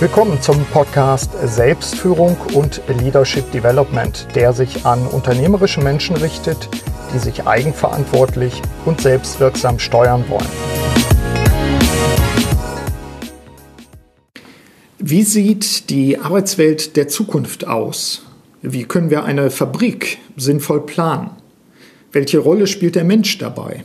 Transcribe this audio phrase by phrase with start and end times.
[0.00, 6.68] Willkommen zum Podcast Selbstführung und Leadership Development, der sich an unternehmerische Menschen richtet,
[7.12, 10.46] die sich eigenverantwortlich und selbstwirksam steuern wollen.
[14.98, 18.22] Wie sieht die Arbeitswelt der Zukunft aus?
[18.62, 21.30] Wie können wir eine Fabrik sinnvoll planen?
[22.12, 23.82] Welche Rolle spielt der Mensch dabei?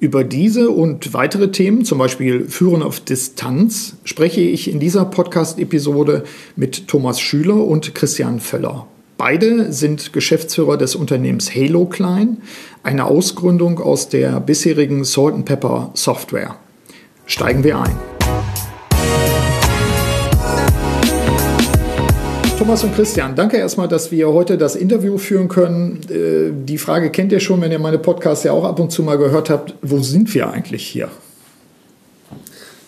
[0.00, 6.24] Über diese und weitere Themen, zum Beispiel Führen auf Distanz, spreche ich in dieser Podcast-Episode
[6.56, 8.86] mit Thomas Schüler und Christian Völler.
[9.16, 12.38] Beide sind Geschäftsführer des Unternehmens Halo Klein,
[12.82, 16.56] eine Ausgründung aus der bisherigen Salt Pepper Software.
[17.26, 18.13] Steigen wir ein.
[22.64, 26.00] Thomas und Christian, danke erstmal, dass wir heute das Interview führen können.
[26.08, 29.02] Äh, die Frage kennt ihr schon, wenn ihr meine Podcasts ja auch ab und zu
[29.02, 29.74] mal gehört habt.
[29.82, 31.08] Wo sind wir eigentlich hier?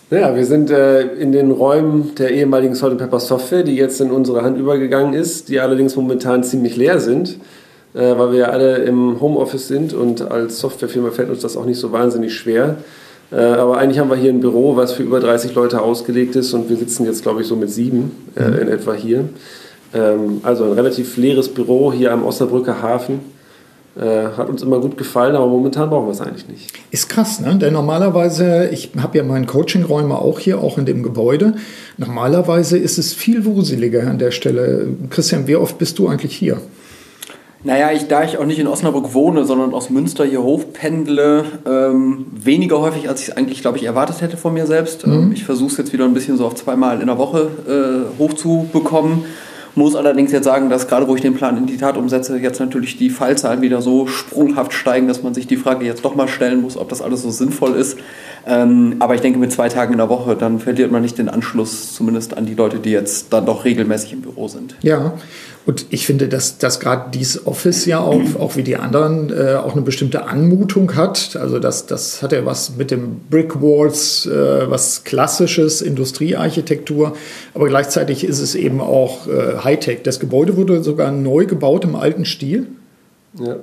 [0.09, 4.09] Ja, wir sind äh, in den Räumen der ehemaligen Salt Pepper Software, die jetzt in
[4.09, 7.37] unsere Hand übergegangen ist, die allerdings momentan ziemlich leer sind,
[7.93, 11.65] äh, weil wir ja alle im Homeoffice sind und als Softwarefirma fällt uns das auch
[11.65, 12.77] nicht so wahnsinnig schwer.
[13.31, 16.55] Äh, aber eigentlich haben wir hier ein Büro, was für über 30 Leute ausgelegt ist
[16.55, 18.57] und wir sitzen jetzt, glaube ich, so mit sieben mhm.
[18.59, 19.29] in etwa hier.
[19.93, 23.19] Ähm, also ein relativ leeres Büro hier am Osnabrücker Hafen.
[23.99, 26.71] Äh, hat uns immer gut gefallen, aber momentan brauchen wir es eigentlich nicht.
[26.91, 27.55] Ist krass, ne?
[27.55, 31.55] Denn normalerweise, ich habe ja meinen Coaching-Räume auch hier, auch in dem Gebäude.
[31.97, 34.89] Normalerweise ist es viel wuseliger an der Stelle.
[35.09, 36.61] Christian, wie oft bist du eigentlich hier?
[37.63, 42.27] Naja, ich, da ich auch nicht in Osnabrück wohne, sondern aus Münster hier hochpendle, ähm,
[42.31, 45.07] weniger häufig, als ich es eigentlich, glaube ich, erwartet hätte von mir selbst.
[45.07, 45.13] Mhm.
[45.13, 48.19] Ähm, ich versuche es jetzt wieder ein bisschen so auf zweimal in der Woche äh,
[48.19, 49.25] hochzubekommen.
[49.77, 52.59] Muss allerdings jetzt sagen, dass gerade wo ich den Plan in die Tat umsetze, jetzt
[52.59, 56.27] natürlich die Fallzahlen wieder so sprunghaft steigen, dass man sich die Frage jetzt doch mal
[56.27, 57.99] stellen muss, ob das alles so sinnvoll ist.
[58.47, 61.29] Ähm, aber ich denke, mit zwei Tagen in der Woche, dann verliert man nicht den
[61.29, 64.75] Anschluss, zumindest an die Leute, die jetzt dann doch regelmäßig im Büro sind.
[64.81, 65.13] Ja,
[65.67, 69.55] und ich finde, dass, dass gerade dieses Office ja auch, auch wie die anderen äh,
[69.55, 71.37] auch eine bestimmte Anmutung hat.
[71.39, 77.17] Also das, das hat ja was mit dem Brick Walls, äh, was klassisches, Industriearchitektur,
[77.53, 80.03] aber gleichzeitig ist es eben auch äh, Hightech.
[80.03, 82.67] Das Gebäude wurde sogar neu gebaut im alten Stil.
[83.37, 83.57] Ja.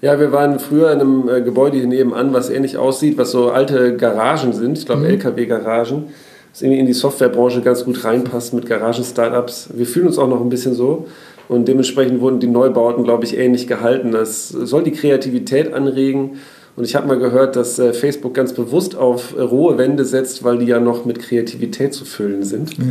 [0.00, 3.50] Ja, wir waren früher in einem äh, Gebäude hier nebenan, was ähnlich aussieht, was so
[3.50, 5.10] alte Garagen sind, ich glaube mhm.
[5.10, 6.06] LKW-Garagen,
[6.52, 9.70] was irgendwie in die Softwarebranche ganz gut reinpasst mit Garagen-Startups.
[9.74, 11.06] Wir fühlen uns auch noch ein bisschen so.
[11.48, 14.12] Und dementsprechend wurden die Neubauten, glaube ich, ähnlich gehalten.
[14.12, 16.38] Das soll die Kreativität anregen.
[16.74, 20.42] Und ich habe mal gehört, dass äh, Facebook ganz bewusst auf äh, rohe Wände setzt,
[20.42, 22.78] weil die ja noch mit Kreativität zu füllen sind.
[22.78, 22.84] Ja.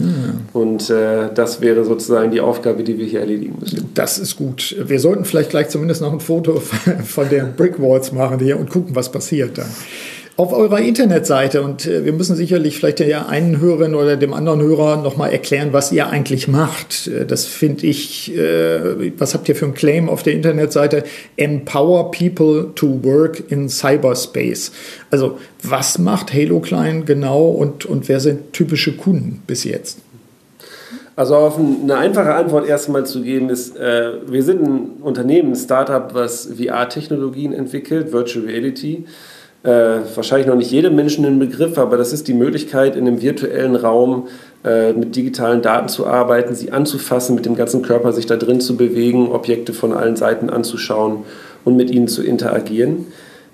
[0.53, 3.89] Und äh, das wäre sozusagen die Aufgabe, die wir hier erledigen müssen.
[3.95, 4.75] Das ist gut.
[4.79, 6.59] Wir sollten vielleicht gleich zumindest noch ein Foto
[7.05, 9.69] von den Brickwalls machen hier und gucken, was passiert dann
[10.37, 14.61] auf eurer Internetseite und äh, wir müssen sicherlich vielleicht der einen Hörerin oder dem anderen
[14.61, 17.07] Hörer nochmal erklären, was ihr eigentlich macht.
[17.07, 21.03] Äh, das finde ich, äh, was habt ihr für einen Claim auf der Internetseite?
[21.35, 24.71] Empower people to work in cyberspace.
[25.09, 29.99] Also was macht Halo Klein genau und, und wer sind typische Kunden bis jetzt?
[31.17, 35.55] Also auf eine einfache Antwort erstmal zu geben ist, äh, wir sind ein Unternehmen, ein
[35.55, 39.05] Startup, was VR-Technologien entwickelt, Virtual Reality
[39.63, 43.21] äh, wahrscheinlich noch nicht jedem Menschen ein Begriff, aber das ist die Möglichkeit, in einem
[43.21, 44.27] virtuellen Raum
[44.63, 48.59] äh, mit digitalen Daten zu arbeiten, sie anzufassen, mit dem ganzen Körper sich da drin
[48.59, 51.23] zu bewegen, Objekte von allen Seiten anzuschauen
[51.63, 53.07] und mit ihnen zu interagieren.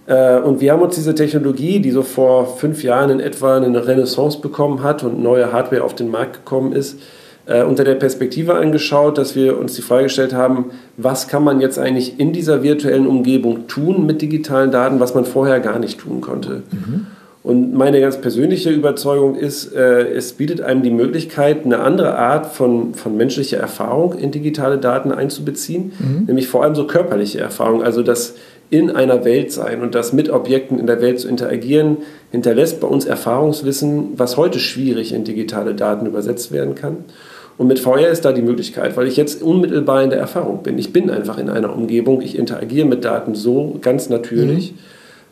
[0.06, 3.85] Äh, und wir haben uns diese Technologie, die so vor fünf Jahren in etwa eine
[3.85, 7.00] Renaissance bekommen hat und neue Hardware auf den Markt gekommen ist,
[7.47, 10.65] äh, unter der Perspektive angeschaut, dass wir uns die Frage gestellt haben,
[10.97, 15.25] was kann man jetzt eigentlich in dieser virtuellen Umgebung tun mit digitalen Daten, was man
[15.25, 16.63] vorher gar nicht tun konnte.
[16.71, 17.07] Mhm.
[17.43, 22.47] Und meine ganz persönliche Überzeugung ist, äh, es bietet einem die Möglichkeit, eine andere Art
[22.47, 26.25] von, von menschlicher Erfahrung in digitale Daten einzubeziehen, mhm.
[26.25, 28.33] nämlich vor allem so körperliche Erfahrung, also das
[28.69, 31.99] in einer Welt sein und das mit Objekten in der Welt zu interagieren,
[32.31, 37.05] hinterlässt bei uns Erfahrungswissen, was heute schwierig in digitale Daten übersetzt werden kann.
[37.57, 40.77] Und mit VR ist da die Möglichkeit, weil ich jetzt unmittelbar in der Erfahrung bin.
[40.77, 44.74] Ich bin einfach in einer Umgebung, ich interagiere mit Daten so ganz natürlich.
[44.74, 44.77] Mhm.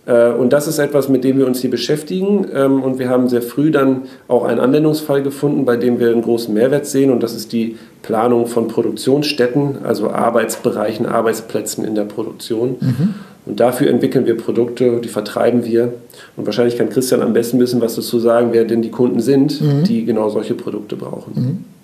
[0.07, 2.48] Äh, und das ist etwas, mit dem wir uns hier beschäftigen.
[2.54, 6.24] Ähm, und wir haben sehr früh dann auch einen Anwendungsfall gefunden, bei dem wir einen
[6.24, 7.12] großen Mehrwert sehen.
[7.12, 12.75] Und das ist die Planung von Produktionsstätten, also Arbeitsbereichen, Arbeitsplätzen in der Produktion.
[12.80, 13.13] Mhm.
[13.45, 15.94] Und dafür entwickeln wir Produkte, die vertreiben wir.
[16.36, 19.62] Und wahrscheinlich kann Christian am besten wissen, was dazu sagen, wer denn die Kunden sind,
[19.62, 19.83] mhm.
[19.83, 21.33] die genau solche Produkte brauchen.
[21.36, 21.75] Mhm.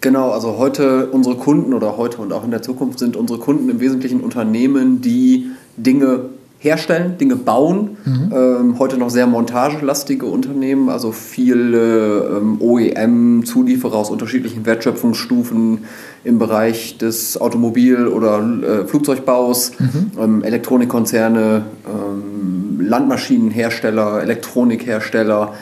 [0.00, 3.68] Genau, also heute unsere Kunden oder heute und auch in der Zukunft sind unsere Kunden
[3.68, 6.20] im Wesentlichen Unternehmen, die Dinge
[6.60, 7.96] herstellen, Dinge bauen.
[8.04, 8.32] Mhm.
[8.34, 15.84] Ähm, heute noch sehr montagelastige Unternehmen, also viele ähm, OEM-Zulieferer aus unterschiedlichen Wertschöpfungsstufen
[16.24, 20.10] im Bereich des Automobil- oder äh, Flugzeugbaus, mhm.
[20.20, 25.54] ähm, Elektronikkonzerne, ähm, Landmaschinenhersteller, Elektronikhersteller.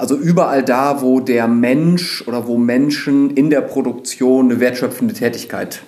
[0.00, 5.82] Also überall da, wo der Mensch oder wo Menschen in der Produktion eine wertschöpfende Tätigkeit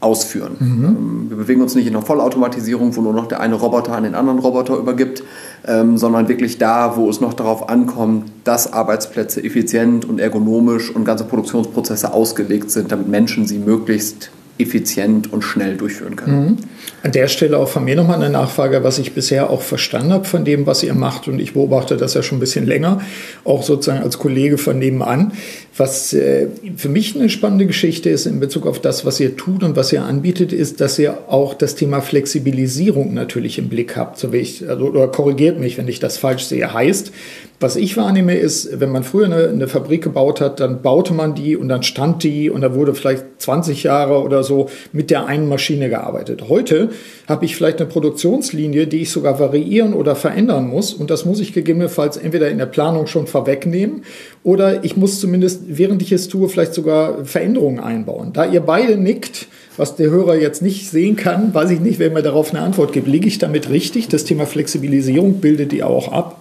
[0.00, 0.56] ausführen.
[0.58, 0.84] Mhm.
[0.84, 4.02] Ähm, wir bewegen uns nicht in einer Vollautomatisierung, wo nur noch der eine Roboter an
[4.02, 5.22] den anderen Roboter übergibt,
[5.68, 11.04] ähm, sondern wirklich da, wo es noch darauf ankommt, dass Arbeitsplätze effizient und ergonomisch und
[11.04, 16.44] ganze Produktionsprozesse ausgelegt sind, damit Menschen sie möglichst effizient und schnell durchführen können.
[16.44, 16.56] Mhm.
[17.02, 20.24] An der Stelle auch von mir nochmal eine Nachfrage, was ich bisher auch verstanden habe
[20.24, 21.26] von dem, was ihr macht.
[21.26, 23.00] Und ich beobachte das ja schon ein bisschen länger,
[23.42, 25.32] auch sozusagen als Kollege von nebenan.
[25.76, 26.46] Was äh,
[26.76, 29.92] für mich eine spannende Geschichte ist in Bezug auf das, was ihr tut und was
[29.92, 34.18] ihr anbietet, ist, dass ihr auch das Thema Flexibilisierung natürlich im Blick habt.
[34.18, 36.72] So wie ich, also, oder korrigiert mich, wenn ich das falsch sehe.
[36.72, 37.12] Heißt,
[37.60, 41.34] was ich wahrnehme, ist, wenn man früher eine, eine, Fabrik gebaut hat, dann baute man
[41.34, 45.26] die und dann stand die und da wurde vielleicht 20 Jahre oder so mit der
[45.26, 46.48] einen Maschine gearbeitet.
[46.48, 46.90] Heute
[47.28, 51.40] habe ich vielleicht eine Produktionslinie, die ich sogar variieren oder verändern muss und das muss
[51.40, 54.02] ich gegebenenfalls entweder in der Planung schon vorwegnehmen
[54.42, 58.32] oder ich muss zumindest, während ich es tue, vielleicht sogar Veränderungen einbauen.
[58.32, 59.46] Da ihr beide nickt,
[59.76, 62.92] was der Hörer jetzt nicht sehen kann, weiß ich nicht, wer mir darauf eine Antwort
[62.92, 63.06] gibt.
[63.06, 64.08] Liege ich damit richtig?
[64.08, 66.40] Das Thema Flexibilisierung bildet ihr auch ab?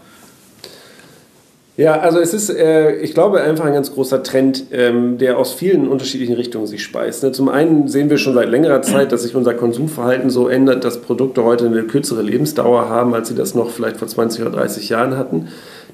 [1.75, 5.54] Ja, also es ist, äh, ich glaube, einfach ein ganz großer Trend, ähm, der aus
[5.54, 7.24] vielen unterschiedlichen Richtungen sich speist.
[7.24, 7.31] Ne?
[7.31, 11.02] Zum einen sehen wir schon seit längerer Zeit, dass sich unser Konsumverhalten so ändert, dass
[11.02, 14.90] Produkte heute eine kürzere Lebensdauer haben, als sie das noch vielleicht vor 20 oder 30
[14.90, 15.48] Jahren hatten.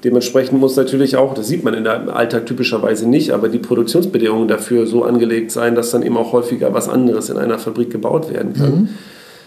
[0.04, 4.48] Dementsprechend muss natürlich auch, das sieht man in der Alltag typischerweise nicht, aber die Produktionsbedingungen
[4.48, 8.32] dafür so angelegt sein, dass dann eben auch häufiger was anderes in einer Fabrik gebaut
[8.32, 8.70] werden kann.
[8.70, 8.88] Mhm.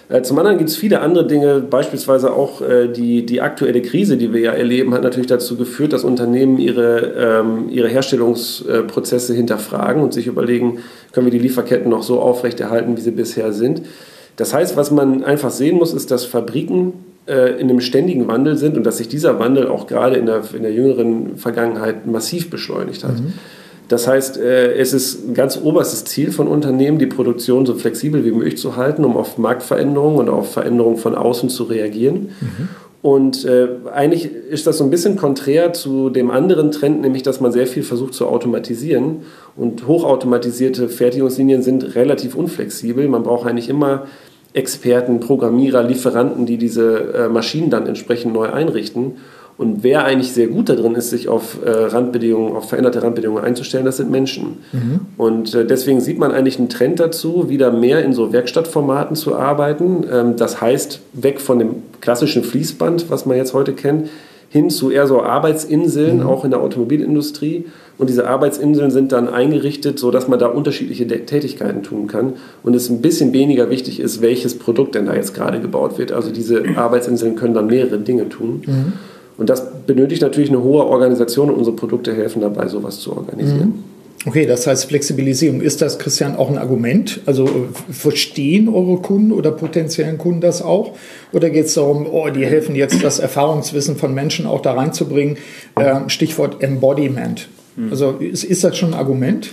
[0.09, 4.17] Äh, zum anderen gibt es viele andere Dinge, beispielsweise auch äh, die, die aktuelle Krise,
[4.17, 10.03] die wir ja erleben, hat natürlich dazu geführt, dass Unternehmen ihre, ähm, ihre Herstellungsprozesse hinterfragen
[10.03, 10.79] und sich überlegen,
[11.11, 13.81] können wir die Lieferketten noch so aufrechterhalten, wie sie bisher sind.
[14.35, 16.93] Das heißt, was man einfach sehen muss, ist, dass Fabriken
[17.27, 20.41] äh, in einem ständigen Wandel sind und dass sich dieser Wandel auch gerade in der,
[20.53, 23.19] in der jüngeren Vergangenheit massiv beschleunigt hat.
[23.19, 23.33] Mhm.
[23.87, 28.23] Das heißt, äh, es ist ein ganz oberstes Ziel von Unternehmen, die Produktion so flexibel
[28.25, 32.31] wie möglich zu halten, um auf Marktveränderungen und auf Veränderungen von außen zu reagieren.
[32.39, 32.69] Mhm.
[33.03, 37.41] Und äh, eigentlich ist das so ein bisschen konträr zu dem anderen Trend, nämlich dass
[37.41, 39.23] man sehr viel versucht zu automatisieren.
[39.57, 43.09] Und hochautomatisierte Fertigungslinien sind relativ unflexibel.
[43.09, 44.07] Man braucht eigentlich immer
[44.53, 49.15] Experten, Programmierer, Lieferanten, die diese äh, Maschinen dann entsprechend neu einrichten.
[49.57, 53.85] Und wer eigentlich sehr gut darin ist, sich auf äh, Randbedingungen, auf veränderte Randbedingungen einzustellen,
[53.85, 54.57] das sind Menschen.
[54.71, 54.99] Mhm.
[55.17, 59.35] Und äh, deswegen sieht man eigentlich einen Trend dazu, wieder mehr in so Werkstattformaten zu
[59.35, 60.05] arbeiten.
[60.11, 64.09] Ähm, das heißt, weg von dem klassischen Fließband, was man jetzt heute kennt,
[64.49, 66.27] hin zu eher so Arbeitsinseln, mhm.
[66.27, 67.65] auch in der Automobilindustrie.
[67.97, 72.33] Und diese Arbeitsinseln sind dann eingerichtet, sodass man da unterschiedliche Tätigkeiten tun kann
[72.63, 76.11] und es ein bisschen weniger wichtig ist, welches Produkt denn da jetzt gerade gebaut wird.
[76.11, 78.63] Also diese Arbeitsinseln können dann mehrere Dinge tun.
[78.65, 78.93] Mhm.
[79.37, 83.67] Und das benötigt natürlich eine hohe Organisation und unsere Produkte helfen dabei, sowas zu organisieren.
[83.67, 83.83] Mhm.
[84.25, 85.59] Okay, das heißt Flexibilisierung.
[85.59, 87.19] Ist das, Christian, auch ein Argument?
[87.25, 87.49] Also
[87.91, 90.93] verstehen eure Kunden oder potenziellen Kunden das auch?
[91.33, 95.37] Oder geht es darum, oh, die helfen jetzt, das Erfahrungswissen von Menschen auch da reinzubringen?
[95.77, 97.49] Ähm, Stichwort Embodiment.
[97.75, 97.89] Mhm.
[97.89, 99.49] Also ist, ist das schon ein Argument?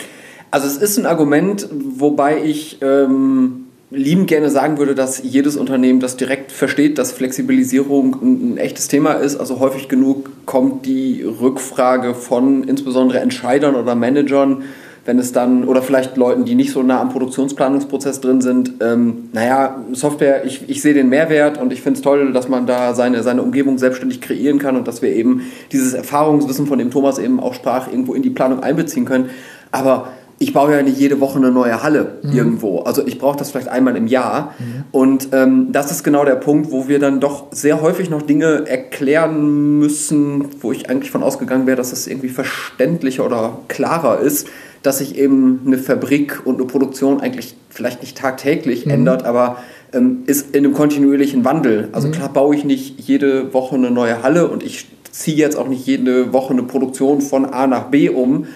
[0.53, 3.60] Also es ist ein Argument, wobei ich ähm,
[3.91, 8.89] liebend gerne sagen würde, dass jedes Unternehmen das direkt versteht, dass Flexibilisierung ein, ein, echtes
[8.89, 9.37] Thema ist.
[9.37, 14.63] Also häufig genug kommt die Rückfrage von insbesondere Entscheidern oder Managern,
[15.07, 19.31] wenn es dann, oder vielleicht Leuten, die nicht so nah am Produktionsplanungsprozess drin sind, ähm,
[19.33, 22.95] naja, Software, ich, ich sehe den Mehrwert und ich finde es toll, dass man da
[22.95, 27.19] seine, seine Umgebung selbstständig kreieren kann und dass wir eben dieses Erfahrungswissen, von dem Thomas
[27.19, 29.31] eben auch sprach, irgendwo in die Planung einbeziehen können.
[29.73, 30.09] Aber
[30.43, 32.33] ich baue ja nicht jede Woche eine neue Halle mhm.
[32.33, 32.79] irgendwo.
[32.81, 34.55] Also ich brauche das vielleicht einmal im Jahr.
[34.59, 34.85] Mhm.
[34.91, 38.67] Und ähm, das ist genau der Punkt, wo wir dann doch sehr häufig noch Dinge
[38.67, 44.49] erklären müssen, wo ich eigentlich von ausgegangen wäre, dass es irgendwie verständlicher oder klarer ist,
[44.83, 48.93] dass sich eben eine Fabrik und eine Produktion eigentlich vielleicht nicht tagtäglich mhm.
[48.93, 49.59] ändert, aber
[49.93, 51.91] ähm, ist in einem kontinuierlichen Wandel.
[51.93, 52.13] Also mhm.
[52.13, 55.87] klar baue ich nicht jede Woche eine neue Halle und ich ziehe jetzt auch nicht
[55.87, 58.47] jede Woche eine Produktion von A nach B um,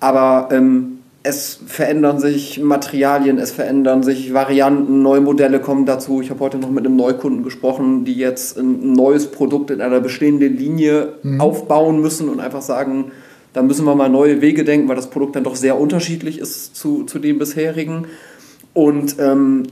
[0.00, 6.20] aber ähm, es verändern sich Materialien, es verändern sich Varianten, neue Modelle kommen dazu.
[6.20, 10.00] Ich habe heute noch mit einem Neukunden gesprochen, die jetzt ein neues Produkt in einer
[10.00, 11.40] bestehenden Linie mhm.
[11.40, 13.10] aufbauen müssen und einfach sagen,
[13.52, 16.76] da müssen wir mal neue Wege denken, weil das Produkt dann doch sehr unterschiedlich ist
[16.76, 18.06] zu, zu dem bisherigen.
[18.72, 19.64] Und ähm,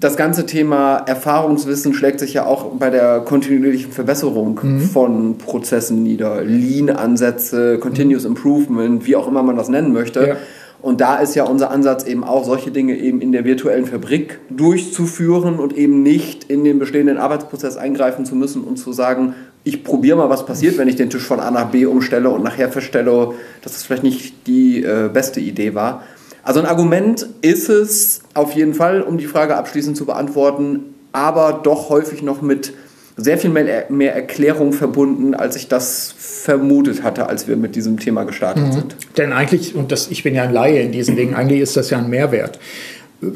[0.00, 4.80] das ganze Thema Erfahrungswissen schlägt sich ja auch bei der kontinuierlichen Verbesserung mhm.
[4.80, 6.42] von Prozessen nieder.
[6.44, 10.28] Lean-Ansätze, Continuous Improvement, wie auch immer man das nennen möchte.
[10.28, 10.36] Ja.
[10.80, 14.38] Und da ist ja unser Ansatz eben auch, solche Dinge eben in der virtuellen Fabrik
[14.48, 19.82] durchzuführen und eben nicht in den bestehenden Arbeitsprozess eingreifen zu müssen und zu sagen, ich
[19.82, 22.70] probiere mal, was passiert, wenn ich den Tisch von A nach B umstelle und nachher
[22.70, 26.04] feststelle, dass das vielleicht nicht die äh, beste Idee war.
[26.48, 31.60] Also ein Argument ist es auf jeden Fall, um die Frage abschließend zu beantworten, aber
[31.62, 32.72] doch häufig noch mit
[33.18, 38.00] sehr viel mehr, mehr Erklärung verbunden, als ich das vermutet hatte, als wir mit diesem
[38.00, 38.72] Thema gestartet mhm.
[38.72, 38.96] sind.
[39.18, 41.90] Denn eigentlich, und das, ich bin ja ein Laie in diesen Dingen, eigentlich ist das
[41.90, 42.58] ja ein Mehrwert.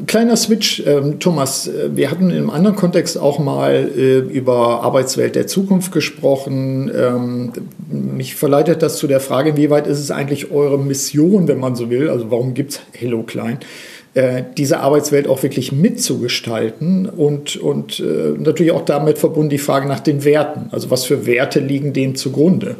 [0.07, 1.67] Kleiner Switch, ähm, Thomas.
[1.67, 6.89] Äh, wir hatten im anderen Kontext auch mal äh, über Arbeitswelt der Zukunft gesprochen.
[6.95, 7.51] Ähm,
[7.89, 11.89] mich verleitet das zu der Frage, inwieweit ist es eigentlich eure Mission, wenn man so
[11.89, 13.59] will, also warum gibt es Hello Klein,
[14.13, 19.89] äh, diese Arbeitswelt auch wirklich mitzugestalten und, und äh, natürlich auch damit verbunden die Frage
[19.89, 20.69] nach den Werten.
[20.71, 22.77] Also was für Werte liegen dem zugrunde?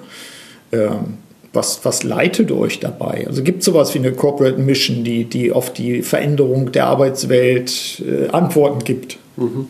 [0.71, 1.17] Ähm,
[1.53, 3.25] was, was leitet euch dabei?
[3.27, 8.01] Also gibt es sowas wie eine Corporate Mission, die, die auf die Veränderung der Arbeitswelt
[8.05, 9.17] äh, Antworten gibt?
[9.37, 9.67] Mhm.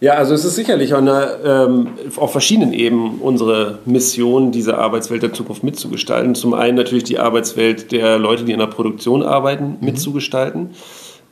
[0.00, 5.24] Ja, also es ist sicherlich auf, einer, ähm, auf verschiedenen Ebenen unsere Mission, diese Arbeitswelt
[5.24, 6.36] der Zukunft mitzugestalten.
[6.36, 9.86] Zum einen natürlich die Arbeitswelt der Leute, die in der Produktion arbeiten, mhm.
[9.86, 10.70] mitzugestalten.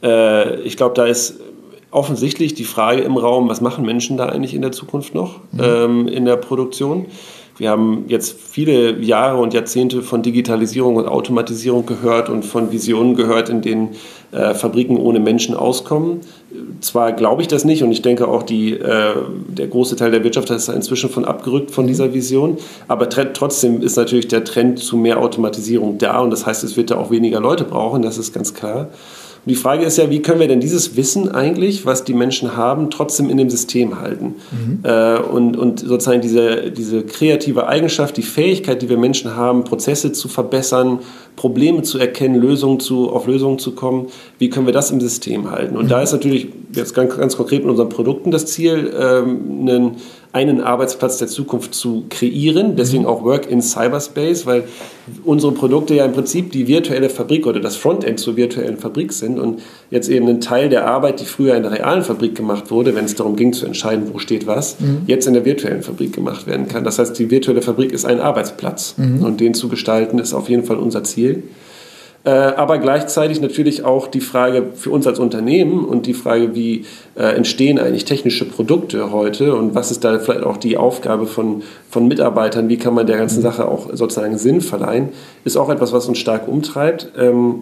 [0.03, 1.39] Äh, ich glaube, da ist
[1.93, 5.61] offensichtlich die Frage im Raum, was machen Menschen da eigentlich in der Zukunft noch mhm.
[5.63, 7.07] ähm, in der Produktion?
[7.59, 13.17] Wir haben jetzt viele Jahre und Jahrzehnte von Digitalisierung und Automatisierung gehört und von Visionen
[13.17, 13.91] gehört, in denen
[14.33, 16.21] äh, Fabriken ohne Menschen auskommen.
[16.83, 19.15] Zwar glaube ich das nicht und ich denke auch, die, äh,
[19.49, 22.59] der große Teil der Wirtschaft ist inzwischen von abgerückt von dieser Vision,
[22.89, 26.91] aber trotzdem ist natürlich der Trend zu mehr Automatisierung da und das heißt, es wird
[26.91, 28.89] da auch weniger Leute brauchen, das ist ganz klar.
[29.47, 32.57] Und die Frage ist ja, wie können wir denn dieses Wissen eigentlich, was die Menschen
[32.57, 34.35] haben, trotzdem in dem System halten?
[34.51, 34.81] Mhm.
[34.83, 40.11] Äh, und, und sozusagen diese, diese kreative Eigenschaft, die Fähigkeit, die wir Menschen haben, Prozesse
[40.11, 40.99] zu verbessern,
[41.37, 44.09] Probleme zu erkennen, Lösungen zu, auf Lösungen zu kommen,
[44.41, 45.77] wie können wir das im System halten?
[45.77, 45.91] Und mhm.
[45.91, 49.97] da ist natürlich jetzt ganz, ganz konkret mit unseren Produkten das Ziel, ähm, einen
[50.37, 52.77] einen Arbeitsplatz der Zukunft zu kreieren.
[52.77, 53.09] Deswegen mhm.
[53.09, 54.65] auch Work in Cyberspace, weil
[55.25, 59.39] unsere Produkte ja im Prinzip die virtuelle Fabrik oder das Frontend zur virtuellen Fabrik sind
[59.39, 62.95] und jetzt eben ein Teil der Arbeit, die früher in der realen Fabrik gemacht wurde,
[62.95, 65.03] wenn es darum ging zu entscheiden, wo steht was, mhm.
[65.07, 66.85] jetzt in der virtuellen Fabrik gemacht werden kann.
[66.85, 69.25] Das heißt, die virtuelle Fabrik ist ein Arbeitsplatz mhm.
[69.25, 71.45] und den zu gestalten ist auf jeden Fall unser Ziel.
[72.27, 76.85] Äh, aber gleichzeitig natürlich auch die Frage für uns als Unternehmen und die Frage, wie
[77.15, 81.63] äh, entstehen eigentlich technische Produkte heute und was ist da vielleicht auch die Aufgabe von,
[81.89, 85.11] von Mitarbeitern, wie kann man der ganzen Sache auch sozusagen Sinn verleihen,
[85.45, 87.61] ist auch etwas, was uns stark umtreibt, ähm,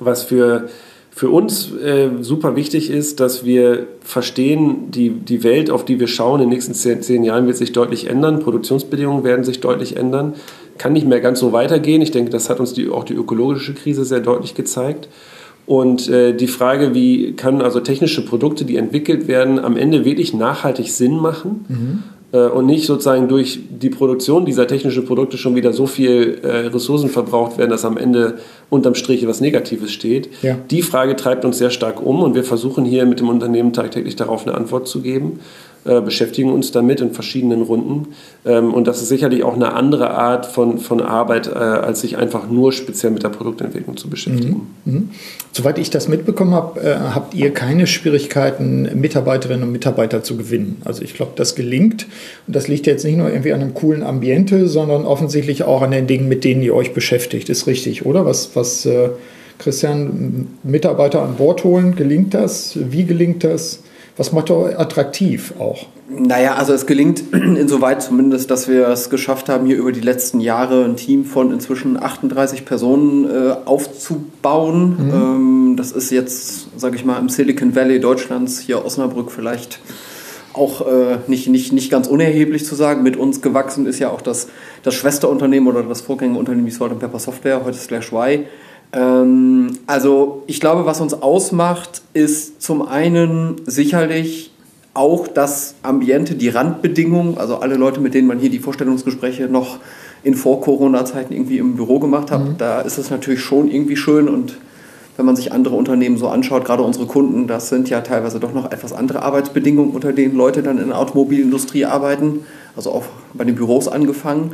[0.00, 0.68] was für
[1.12, 6.06] für uns äh, super wichtig ist, dass wir verstehen, die, die Welt, auf die wir
[6.06, 8.38] schauen, in den nächsten zehn, zehn Jahren wird sich deutlich ändern.
[8.38, 10.34] Produktionsbedingungen werden sich deutlich ändern
[10.80, 12.00] kann nicht mehr ganz so weitergehen.
[12.00, 15.08] Ich denke, das hat uns die, auch die ökologische Krise sehr deutlich gezeigt.
[15.66, 20.32] Und äh, die Frage, wie können also technische Produkte, die entwickelt werden, am Ende wirklich
[20.32, 22.02] nachhaltig Sinn machen mhm.
[22.32, 26.68] äh, und nicht sozusagen durch die Produktion dieser technischen Produkte schon wieder so viel äh,
[26.68, 28.38] Ressourcen verbraucht werden, dass am Ende
[28.70, 30.30] unterm Strich etwas Negatives steht.
[30.40, 30.56] Ja.
[30.70, 34.16] Die Frage treibt uns sehr stark um und wir versuchen hier mit dem Unternehmen tagtäglich
[34.16, 35.40] darauf eine Antwort zu geben.
[35.86, 38.08] Äh, beschäftigen uns damit in verschiedenen Runden.
[38.44, 42.18] Ähm, und das ist sicherlich auch eine andere Art von, von Arbeit, äh, als sich
[42.18, 44.66] einfach nur speziell mit der Produktentwicklung zu beschäftigen.
[44.84, 44.92] Mhm.
[44.92, 45.10] Mhm.
[45.52, 50.82] Soweit ich das mitbekommen habe, äh, habt ihr keine Schwierigkeiten, Mitarbeiterinnen und Mitarbeiter zu gewinnen.
[50.84, 52.06] Also ich glaube, das gelingt.
[52.46, 55.92] Und das liegt jetzt nicht nur irgendwie an einem coolen Ambiente, sondern offensichtlich auch an
[55.92, 57.48] den Dingen, mit denen ihr euch beschäftigt.
[57.48, 58.26] Ist richtig, oder?
[58.26, 58.86] Was, was
[59.58, 62.78] Christian, Mitarbeiter an Bord holen, gelingt das?
[62.90, 63.82] Wie gelingt das?
[64.20, 65.86] Was macht er attraktiv auch?
[66.10, 70.40] Naja, also es gelingt insoweit zumindest, dass wir es geschafft haben, hier über die letzten
[70.40, 74.96] Jahre ein Team von inzwischen 38 Personen äh, aufzubauen.
[74.98, 75.14] Mhm.
[75.14, 79.80] Ähm, das ist jetzt, sage ich mal, im Silicon Valley Deutschlands, hier Osnabrück vielleicht
[80.52, 83.02] auch äh, nicht, nicht, nicht ganz unerheblich zu sagen.
[83.02, 84.48] Mit uns gewachsen ist ja auch das,
[84.82, 88.44] das Schwesterunternehmen oder das Vorgängerunternehmen wie Salt Pepper Software, heute Slash Y.
[88.92, 94.50] Ähm, also ich glaube, was uns ausmacht, ist zum einen sicherlich
[94.94, 99.78] auch das Ambiente, die Randbedingungen, also alle Leute, mit denen man hier die Vorstellungsgespräche noch
[100.22, 102.58] in Vor-Corona-Zeiten irgendwie im Büro gemacht hat, mhm.
[102.58, 104.58] da ist es natürlich schon irgendwie schön und
[105.16, 108.54] wenn man sich andere Unternehmen so anschaut, gerade unsere Kunden, das sind ja teilweise doch
[108.54, 112.40] noch etwas andere Arbeitsbedingungen, unter denen Leute dann in der Automobilindustrie arbeiten,
[112.74, 113.04] also auch
[113.34, 114.52] bei den Büros angefangen.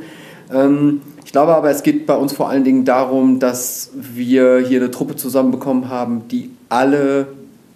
[0.52, 4.80] Ähm, ich glaube aber, es geht bei uns vor allen Dingen darum, dass wir hier
[4.80, 7.26] eine Truppe zusammenbekommen haben, die alle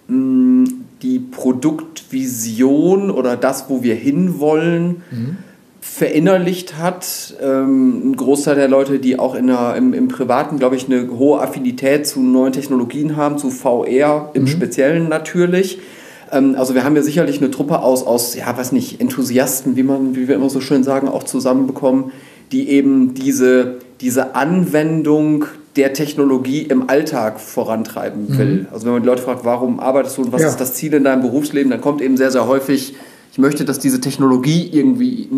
[0.06, 0.70] mh,
[1.02, 5.36] die Produktvision oder das, wo wir hinwollen, mhm.
[5.80, 7.34] verinnerlicht hat.
[7.42, 11.10] Ähm, ein Großteil der Leute, die auch in der, im, im Privaten, glaube ich, eine
[11.18, 14.46] hohe Affinität zu neuen Technologien haben, zu VR im mhm.
[14.46, 15.80] Speziellen natürlich.
[16.30, 19.82] Ähm, also wir haben ja sicherlich eine Truppe aus, aus, ja, weiß nicht, Enthusiasten, wie,
[19.82, 22.12] man, wie wir immer so schön sagen, auch zusammenbekommen,
[22.52, 25.44] die eben diese, diese Anwendung
[25.76, 28.38] der Technologie im Alltag vorantreiben mhm.
[28.38, 28.54] will.
[28.54, 28.66] Mhm.
[28.72, 30.48] Also wenn man die Leute fragt, warum arbeitest du und was ja.
[30.48, 32.94] ist das Ziel in deinem Berufsleben, dann kommt eben sehr, sehr häufig,
[33.32, 35.28] ich möchte, dass diese Technologie irgendwie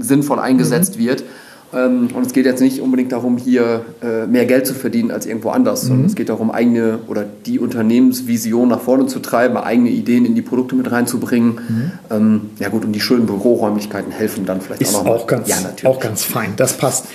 [0.00, 1.04] sinnvoll eingesetzt mhm.
[1.04, 1.24] wird.
[1.74, 5.26] Ähm, und es geht jetzt nicht unbedingt darum, hier äh, mehr Geld zu verdienen als
[5.26, 5.88] irgendwo anders, mhm.
[5.88, 10.34] sondern es geht darum, eigene oder die Unternehmensvision nach vorne zu treiben, eigene Ideen in
[10.34, 11.52] die Produkte mit reinzubringen.
[11.52, 11.90] Mhm.
[12.10, 15.12] Ähm, ja gut, und die schönen Büroräumlichkeiten helfen dann vielleicht Ist auch noch.
[15.12, 17.06] Auch ganz, ja, auch ganz fein, das passt.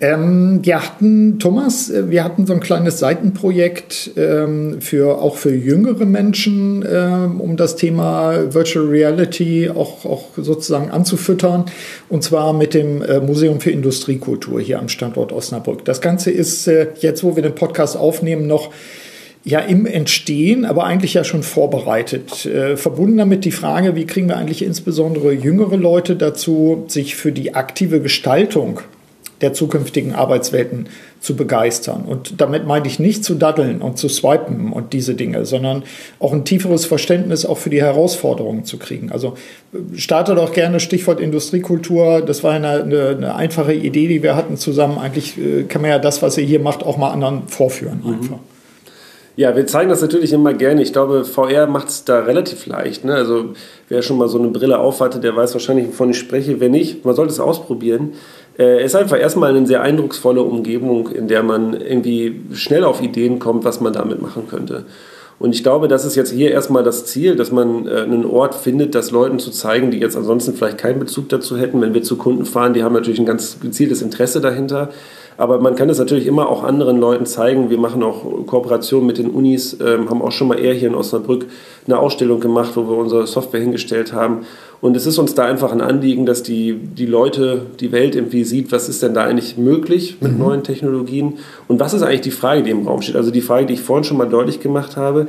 [0.00, 5.54] Ähm, wir hatten, Thomas, äh, wir hatten so ein kleines Seitenprojekt ähm, für, auch für
[5.54, 11.66] jüngere Menschen, ähm, um das Thema Virtual Reality auch, auch sozusagen anzufüttern.
[12.08, 15.84] Und zwar mit dem äh, Museum für Industriekultur hier am Standort Osnabrück.
[15.84, 18.70] Das Ganze ist äh, jetzt, wo wir den Podcast aufnehmen, noch
[19.44, 22.46] ja im Entstehen, aber eigentlich ja schon vorbereitet.
[22.46, 27.30] Äh, verbunden damit die Frage, wie kriegen wir eigentlich insbesondere jüngere Leute dazu, sich für
[27.30, 28.80] die aktive Gestaltung
[29.44, 30.86] der zukünftigen Arbeitswelten
[31.20, 32.04] zu begeistern.
[32.06, 35.82] Und damit meine ich nicht zu daddeln und zu swipen und diese Dinge, sondern
[36.18, 39.12] auch ein tieferes Verständnis auch für die Herausforderungen zu kriegen.
[39.12, 39.34] Also
[39.94, 42.22] starte doch gerne Stichwort Industriekultur.
[42.22, 44.96] Das war eine, eine, eine einfache Idee, die wir hatten zusammen.
[44.96, 48.53] Eigentlich äh, kann man ja das, was ihr hier macht, auch mal anderen vorführen mhm.
[49.36, 50.80] Ja, wir zeigen das natürlich immer gerne.
[50.82, 53.04] Ich glaube, VR macht es da relativ leicht.
[53.04, 53.14] Ne?
[53.14, 53.46] Also
[53.88, 56.60] wer schon mal so eine Brille aufhatte, der weiß wahrscheinlich, wovon ich spreche.
[56.60, 58.12] Wenn nicht, man sollte es ausprobieren.
[58.56, 63.02] Es äh, ist einfach erstmal eine sehr eindrucksvolle Umgebung, in der man irgendwie schnell auf
[63.02, 64.84] Ideen kommt, was man damit machen könnte.
[65.40, 68.54] Und ich glaube, das ist jetzt hier erstmal das Ziel, dass man äh, einen Ort
[68.54, 71.80] findet, das Leuten zu zeigen, die jetzt ansonsten vielleicht keinen Bezug dazu hätten.
[71.80, 74.90] Wenn wir zu Kunden fahren, die haben natürlich ein ganz gezieltes Interesse dahinter.
[75.36, 77.70] Aber man kann es natürlich immer auch anderen Leuten zeigen.
[77.70, 80.94] Wir machen auch Kooperationen mit den Unis, ähm, haben auch schon mal eher hier in
[80.94, 81.46] Osnabrück
[81.86, 84.46] eine Ausstellung gemacht, wo wir unsere Software hingestellt haben.
[84.80, 88.44] Und es ist uns da einfach ein Anliegen, dass die, die Leute, die Welt irgendwie
[88.44, 90.38] sieht, was ist denn da eigentlich möglich mit mhm.
[90.38, 91.34] neuen Technologien
[91.68, 93.16] und was ist eigentlich die Frage, die im Raum steht.
[93.16, 95.26] Also die Frage, die ich vorhin schon mal deutlich gemacht habe,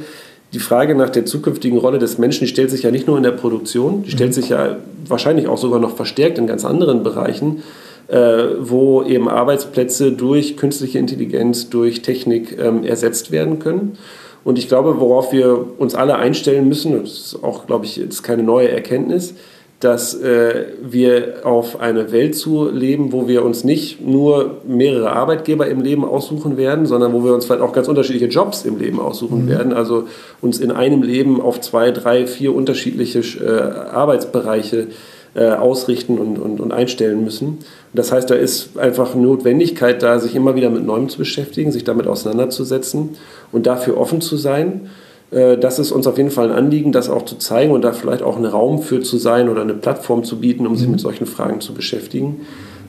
[0.54, 3.24] die Frage nach der zukünftigen Rolle des Menschen, die stellt sich ja nicht nur in
[3.24, 4.34] der Produktion, die stellt mhm.
[4.34, 7.64] sich ja wahrscheinlich auch sogar noch verstärkt in ganz anderen Bereichen,
[8.08, 13.98] wo eben Arbeitsplätze durch künstliche Intelligenz, durch Technik ähm, ersetzt werden können.
[14.44, 18.22] Und ich glaube, worauf wir uns alle einstellen müssen, das ist auch, glaube ich, jetzt
[18.22, 19.34] keine neue Erkenntnis,
[19.80, 25.68] dass äh, wir auf eine Welt zu leben, wo wir uns nicht nur mehrere Arbeitgeber
[25.68, 29.00] im Leben aussuchen werden, sondern wo wir uns vielleicht auch ganz unterschiedliche Jobs im Leben
[29.00, 29.50] aussuchen mhm.
[29.50, 29.74] werden.
[29.74, 30.08] Also
[30.42, 34.88] uns in einem Leben auf zwei, drei, vier unterschiedliche äh, Arbeitsbereiche
[35.36, 37.60] äh, ausrichten und, und, und einstellen müssen.
[37.96, 41.84] Das heißt, da ist einfach Notwendigkeit da, sich immer wieder mit Neuem zu beschäftigen, sich
[41.84, 43.12] damit auseinanderzusetzen
[43.52, 44.90] und dafür offen zu sein.
[45.32, 47.94] Äh, das ist uns auf jeden Fall ein Anliegen, das auch zu zeigen und da
[47.94, 51.00] vielleicht auch einen Raum für zu sein oder eine Plattform zu bieten, um sich mit
[51.00, 52.42] solchen Fragen zu beschäftigen.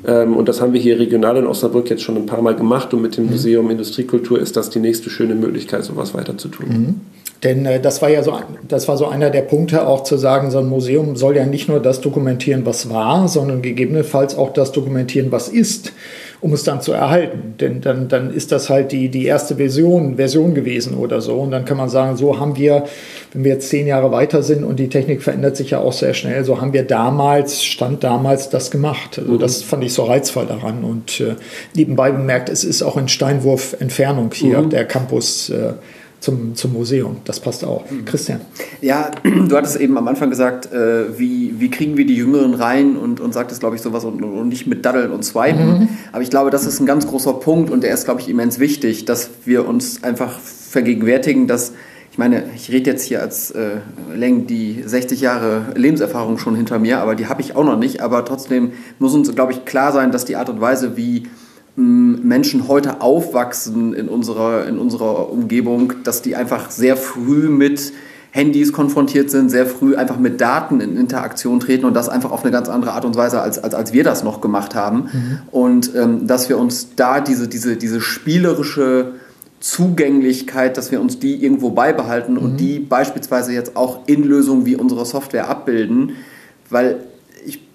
[0.07, 2.93] Ähm, und das haben wir hier regional in Osnabrück jetzt schon ein paar Mal gemacht
[2.95, 6.67] und mit dem Museum Industriekultur ist das die nächste schöne Möglichkeit, sowas weiter zu tun.
[6.69, 7.01] Mhm.
[7.43, 10.51] Denn äh, das war ja so, das war so einer der Punkte, auch zu sagen,
[10.51, 14.73] so ein Museum soll ja nicht nur das dokumentieren, was war, sondern gegebenenfalls auch das
[14.73, 15.93] dokumentieren, was ist,
[16.41, 17.55] um es dann zu erhalten.
[17.61, 21.35] Denn dann, dann ist das halt die, die erste Version, Version gewesen oder so.
[21.35, 22.85] Und dann kann man sagen, so haben wir,
[23.33, 26.15] wenn wir jetzt zehn Jahre weiter sind und die Technik verändert sich ja auch sehr
[26.15, 29.19] schnell, so haben wir damals, stand damals das gemacht.
[29.19, 29.39] Also mhm.
[29.39, 30.85] das fand ich so reizvoll daran.
[30.85, 31.35] Und äh,
[31.75, 34.71] nebenbei bemerkt, es ist auch in Steinwurf Entfernung hier mhm.
[34.71, 35.51] der Campus.
[35.51, 35.75] Äh,
[36.21, 37.19] zum, zum Museum.
[37.25, 37.91] Das passt auch.
[37.91, 38.05] Mhm.
[38.05, 38.41] Christian.
[38.81, 42.97] Ja, du hattest eben am Anfang gesagt, äh, wie, wie kriegen wir die Jüngeren rein
[42.97, 45.81] und, und sagtest, glaube ich, sowas und, und nicht mit Daddeln und Swipen.
[45.81, 45.89] Mhm.
[46.13, 48.59] Aber ich glaube, das ist ein ganz großer Punkt und der ist, glaube ich, immens
[48.59, 51.73] wichtig, dass wir uns einfach vergegenwärtigen, dass
[52.17, 53.77] ich meine, ich rede jetzt hier als äh,
[54.15, 58.01] Leng die 60 Jahre Lebenserfahrung schon hinter mir, aber die habe ich auch noch nicht.
[58.01, 61.25] Aber trotzdem muss uns, glaube ich, klar sein, dass die Art und Weise, wie
[61.77, 67.93] Menschen heute aufwachsen in unserer, in unserer Umgebung, dass die einfach sehr früh mit
[68.31, 72.43] Handys konfrontiert sind, sehr früh einfach mit Daten in Interaktion treten und das einfach auf
[72.43, 75.09] eine ganz andere Art und Weise, als, als, als wir das noch gemacht haben.
[75.13, 75.39] Mhm.
[75.51, 79.13] Und ähm, dass wir uns da diese, diese, diese spielerische
[79.61, 82.39] Zugänglichkeit, dass wir uns die irgendwo beibehalten mhm.
[82.39, 86.13] und die beispielsweise jetzt auch in Lösungen wie unsere Software abbilden,
[86.69, 87.01] weil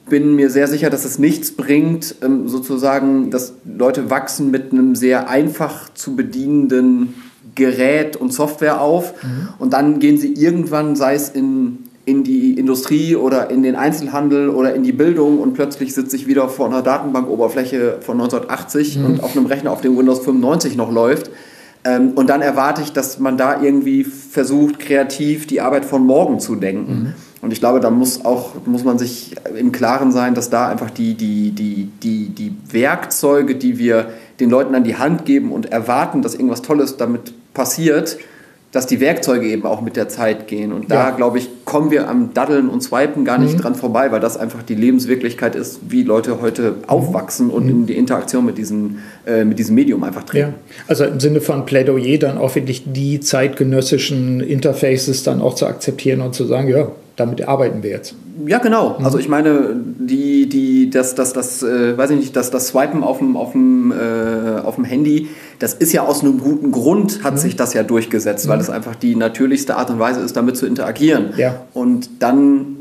[0.10, 4.96] bin mir sehr sicher, dass es nichts bringt, ähm, sozusagen, dass Leute wachsen mit einem
[4.96, 7.14] sehr einfach zu bedienenden
[7.56, 9.50] Gerät und Software auf mhm.
[9.60, 14.50] und dann gehen sie irgendwann, sei es in, in die Industrie oder in den Einzelhandel
[14.50, 19.06] oder in die Bildung und plötzlich sitze ich wieder vor einer Datenbankoberfläche von 1980 mhm.
[19.06, 21.30] und auf einem Rechner, auf dem Windows 95 noch läuft.
[21.84, 26.40] Ähm, und dann erwarte ich, dass man da irgendwie versucht, kreativ die Arbeit von morgen
[26.40, 26.94] zu denken.
[26.94, 27.14] Mhm.
[27.42, 30.92] Und ich glaube, da muss auch, muss man sich im Klaren sein, dass da einfach
[30.92, 35.72] die, die, die, die, die Werkzeuge, die wir den Leuten an die Hand geben und
[35.72, 38.18] erwarten, dass irgendwas Tolles damit passiert,
[38.72, 40.72] dass die Werkzeuge eben auch mit der Zeit gehen.
[40.72, 41.16] Und da, ja.
[41.16, 43.62] glaube ich, kommen wir am Daddeln und Swipen gar nicht mhm.
[43.62, 47.70] dran vorbei, weil das einfach die Lebenswirklichkeit ist, wie Leute heute aufwachsen und mhm.
[47.72, 50.52] in die Interaktion mit, diesen, äh, mit diesem Medium einfach treten.
[50.52, 50.76] Ja.
[50.88, 56.22] Also im Sinne von Plädoyer dann auch wirklich die zeitgenössischen Interfaces dann auch zu akzeptieren
[56.22, 56.88] und zu sagen, ja,
[57.22, 58.16] damit arbeiten wir jetzt.
[58.46, 58.98] Ja, genau.
[59.00, 59.06] Mhm.
[59.06, 63.04] Also ich meine, die, die, das, das, das, äh, weiß ich nicht, das, das Swipen
[63.04, 65.30] auf dem, auf dem, äh, auf dem Handy,
[65.60, 67.38] das ist ja aus einem guten Grund, hat mhm.
[67.38, 68.52] sich das ja durchgesetzt, mhm.
[68.52, 71.34] weil es einfach die natürlichste Art und Weise ist, damit zu interagieren.
[71.38, 71.62] Ja.
[71.74, 72.78] Und dann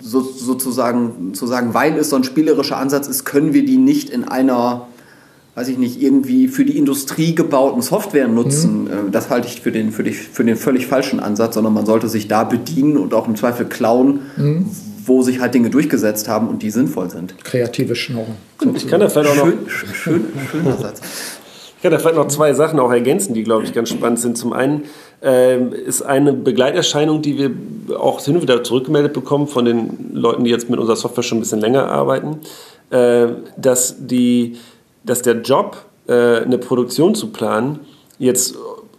[0.00, 4.10] so, sozusagen zu sagen, weil es so ein spielerischer Ansatz ist, können wir die nicht
[4.10, 4.86] in einer
[5.54, 8.90] weiß ich nicht, irgendwie für die Industrie gebauten Software nutzen, mhm.
[8.90, 11.86] Äh, das halte ich für den, für, die, für den völlig falschen Ansatz, sondern man
[11.86, 14.66] sollte sich da bedienen und auch im Zweifel klauen, mhm.
[15.06, 17.42] wo sich halt Dinge durchgesetzt haben und die sinnvoll sind.
[17.44, 18.36] Kreative Schnorren.
[18.74, 19.52] Ich kann da vielleicht auch noch.
[19.68, 21.00] Schön, schön, schöner Satz.
[21.76, 24.38] Ich kann da vielleicht noch zwei Sachen auch ergänzen, die, glaube ich, ganz spannend sind.
[24.38, 24.84] Zum einen
[25.22, 30.44] äh, ist eine Begleiterscheinung, die wir auch hin und wieder zurückgemeldet bekommen von den Leuten,
[30.44, 32.38] die jetzt mit unserer Software schon ein bisschen länger arbeiten,
[32.88, 33.26] äh,
[33.58, 34.56] dass die
[35.04, 37.80] dass der Job, äh, eine Produktion zu planen,
[38.18, 38.56] jetzt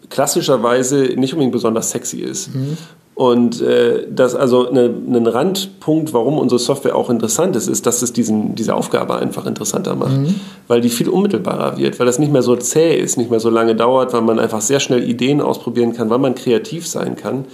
[0.09, 2.53] klassischerweise nicht unbedingt besonders sexy ist.
[2.55, 2.77] Mhm.
[3.15, 8.01] Und äh, das also eine, ein Randpunkt, warum unsere Software auch interessant ist, ist, dass
[8.01, 10.17] es diesen, diese Aufgabe einfach interessanter macht.
[10.17, 10.35] Mhm.
[10.67, 13.49] Weil die viel unmittelbarer wird, weil das nicht mehr so zäh ist, nicht mehr so
[13.49, 17.45] lange dauert, weil man einfach sehr schnell Ideen ausprobieren kann, weil man kreativ sein kann.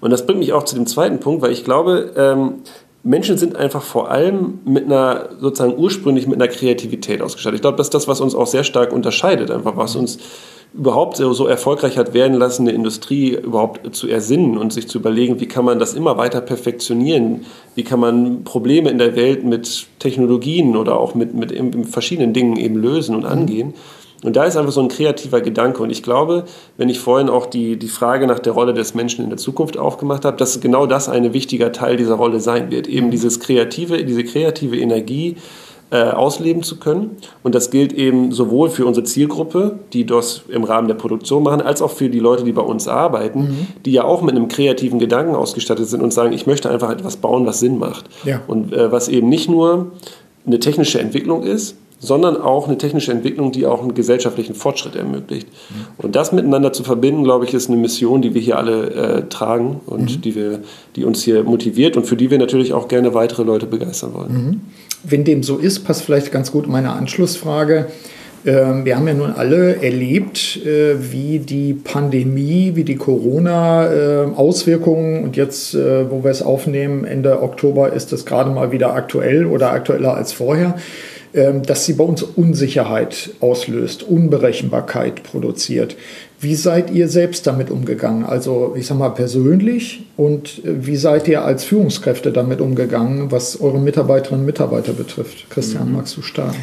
[0.00, 2.54] Und das bringt mich auch zu dem zweiten Punkt, weil ich glaube, ähm,
[3.04, 7.56] Menschen sind einfach vor allem mit einer, sozusagen ursprünglich mit einer Kreativität ausgestattet.
[7.56, 10.18] Ich glaube, das ist das, was uns auch sehr stark unterscheidet, einfach was uns
[10.74, 15.40] überhaupt so erfolgreich hat werden lassen, eine Industrie überhaupt zu ersinnen und sich zu überlegen,
[15.40, 19.86] wie kann man das immer weiter perfektionieren, wie kann man Probleme in der Welt mit
[19.98, 21.54] Technologien oder auch mit, mit
[21.88, 23.74] verschiedenen Dingen eben lösen und angehen.
[24.24, 25.82] Und da ist einfach so ein kreativer Gedanke.
[25.82, 26.44] Und ich glaube,
[26.76, 29.78] wenn ich vorhin auch die, die Frage nach der Rolle des Menschen in der Zukunft
[29.78, 32.88] aufgemacht habe, dass genau das ein wichtiger Teil dieser Rolle sein wird.
[32.88, 35.36] Eben dieses kreative, diese kreative Energie
[35.90, 37.16] äh, ausleben zu können.
[37.42, 41.62] Und das gilt eben sowohl für unsere Zielgruppe, die das im Rahmen der Produktion machen,
[41.62, 43.66] als auch für die Leute, die bei uns arbeiten, mhm.
[43.86, 47.16] die ja auch mit einem kreativen Gedanken ausgestattet sind und sagen, ich möchte einfach etwas
[47.16, 48.04] bauen, was Sinn macht.
[48.24, 48.42] Ja.
[48.46, 49.92] Und äh, was eben nicht nur
[50.46, 55.48] eine technische Entwicklung ist, sondern auch eine technische Entwicklung, die auch einen gesellschaftlichen Fortschritt ermöglicht.
[55.48, 55.86] Mhm.
[55.98, 59.22] Und das miteinander zu verbinden, glaube ich, ist eine Mission, die wir hier alle äh,
[59.28, 60.20] tragen und mhm.
[60.20, 60.60] die, wir,
[60.94, 64.32] die uns hier motiviert und für die wir natürlich auch gerne weitere Leute begeistern wollen.
[64.32, 64.60] Mhm.
[65.02, 67.88] Wenn dem so ist, passt vielleicht ganz gut meine Anschlussfrage.
[68.46, 75.36] Ähm, wir haben ja nun alle erlebt, äh, wie die Pandemie, wie die Corona-Auswirkungen und
[75.36, 79.72] jetzt, äh, wo wir es aufnehmen, Ende Oktober ist es gerade mal wieder aktuell oder
[79.72, 80.76] aktueller als vorher
[81.32, 85.96] dass sie bei uns Unsicherheit auslöst, Unberechenbarkeit produziert.
[86.40, 88.24] Wie seid ihr selbst damit umgegangen?
[88.24, 93.60] Also ich sage mal persönlich und äh, wie seid ihr als Führungskräfte damit umgegangen, was
[93.60, 95.50] eure Mitarbeiterinnen und Mitarbeiter betrifft?
[95.50, 95.96] Christian, mhm.
[95.96, 96.58] magst du starten?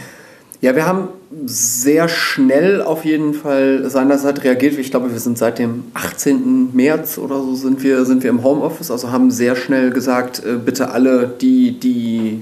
[0.62, 1.10] Ja, wir haben
[1.46, 4.80] sehr schnell auf jeden Fall seinerzeit reagiert.
[4.80, 6.70] Ich glaube, wir sind seit dem 18.
[6.74, 10.54] März oder so sind wir, sind wir im Homeoffice, also haben sehr schnell gesagt, äh,
[10.54, 12.42] bitte alle, die, die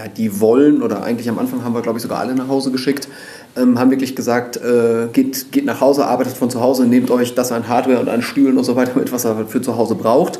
[0.00, 2.70] ja, die wollen, oder eigentlich am Anfang haben wir, glaube ich, sogar alle nach Hause
[2.70, 3.08] geschickt,
[3.56, 7.34] ähm, haben wirklich gesagt, äh, geht, geht nach Hause, arbeitet von zu Hause, nehmt euch
[7.34, 9.96] das an Hardware und an Stühlen und so weiter mit, was ihr für zu Hause
[9.96, 10.38] braucht.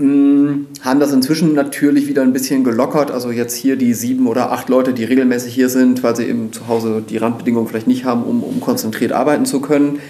[0.00, 3.12] Ähm, haben das inzwischen natürlich wieder ein bisschen gelockert.
[3.12, 6.52] Also jetzt hier die sieben oder acht Leute, die regelmäßig hier sind, weil sie eben
[6.52, 10.00] zu Hause die Randbedingungen vielleicht nicht haben, um, um konzentriert arbeiten zu können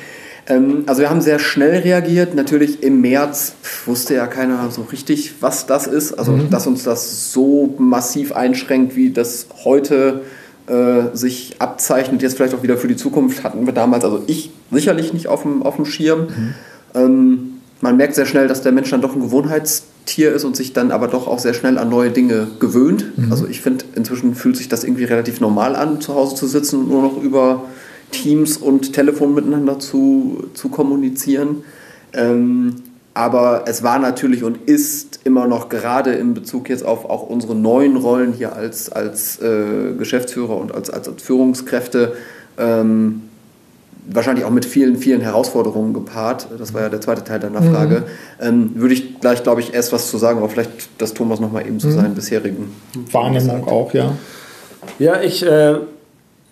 [0.86, 2.34] also wir haben sehr schnell reagiert.
[2.34, 3.54] Natürlich im März
[3.86, 6.14] wusste ja keiner so richtig, was das ist.
[6.14, 6.50] Also mhm.
[6.50, 10.22] dass uns das so massiv einschränkt, wie das heute
[10.66, 14.50] äh, sich abzeichnet, jetzt vielleicht auch wieder für die Zukunft, hatten wir damals, also ich
[14.70, 16.20] sicherlich nicht auf dem, auf dem Schirm.
[16.20, 16.54] Mhm.
[16.94, 20.72] Ähm, man merkt sehr schnell, dass der Mensch dann doch ein Gewohnheitstier ist und sich
[20.72, 23.06] dann aber doch auch sehr schnell an neue Dinge gewöhnt.
[23.16, 23.32] Mhm.
[23.32, 26.80] Also ich finde, inzwischen fühlt sich das irgendwie relativ normal an, zu Hause zu sitzen
[26.80, 27.64] und nur noch über
[28.12, 31.64] Teams und Telefon miteinander zu, zu kommunizieren.
[32.12, 32.76] Ähm,
[33.12, 37.54] aber es war natürlich und ist immer noch gerade in Bezug jetzt auf auch unsere
[37.54, 42.12] neuen Rollen hier als, als äh, Geschäftsführer und als, als, als Führungskräfte
[42.56, 43.22] ähm,
[44.06, 46.48] wahrscheinlich auch mit vielen, vielen Herausforderungen gepaart.
[46.58, 48.04] Das war ja der zweite Teil deiner Frage.
[48.40, 48.46] Mhm.
[48.46, 51.66] Ähm, würde ich gleich, glaube ich, erst was zu sagen, aber vielleicht das Thomas nochmal
[51.66, 51.92] eben zu mhm.
[51.92, 52.72] seinen bisherigen
[53.12, 54.12] Wahrnehmung auch, ja.
[54.98, 55.78] Ja, ich, äh, äh,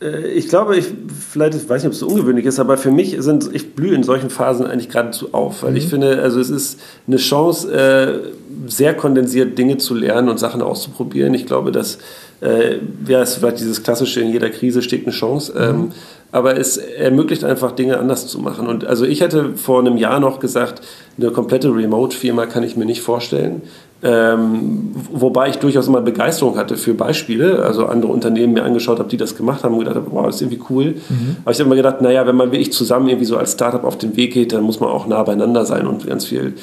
[0.00, 0.86] ich glaube, ich,
[1.30, 3.94] vielleicht, ich weiß nicht, ob es so ungewöhnlich ist, aber für mich sind, ich blühe
[3.94, 5.76] in solchen Phasen eigentlich geradezu auf, weil mhm.
[5.76, 10.62] ich finde, also es ist eine Chance, äh, sehr kondensiert Dinge zu lernen und Sachen
[10.62, 11.34] auszuprobieren.
[11.34, 11.98] Ich glaube, dass
[12.40, 15.52] äh, ja, es vielleicht dieses klassische, in jeder Krise steckt eine Chance.
[15.52, 15.60] Mhm.
[15.60, 15.92] Ähm,
[16.30, 18.66] aber es ermöglicht einfach Dinge anders zu machen.
[18.66, 20.82] Und also ich hätte vor einem Jahr noch gesagt,
[21.18, 23.62] eine komplette Remote-Firma kann ich mir nicht vorstellen.
[24.00, 29.08] Ähm, wobei ich durchaus immer Begeisterung hatte für Beispiele, also andere Unternehmen mir angeschaut habe,
[29.08, 30.94] die das gemacht haben und gedacht habe, wow, das ist irgendwie cool.
[31.08, 31.36] Mhm.
[31.42, 33.98] Aber ich habe immer gedacht, naja, wenn man wirklich zusammen irgendwie so als Startup auf
[33.98, 36.54] den Weg geht, dann muss man auch nah beieinander sein und ganz viel.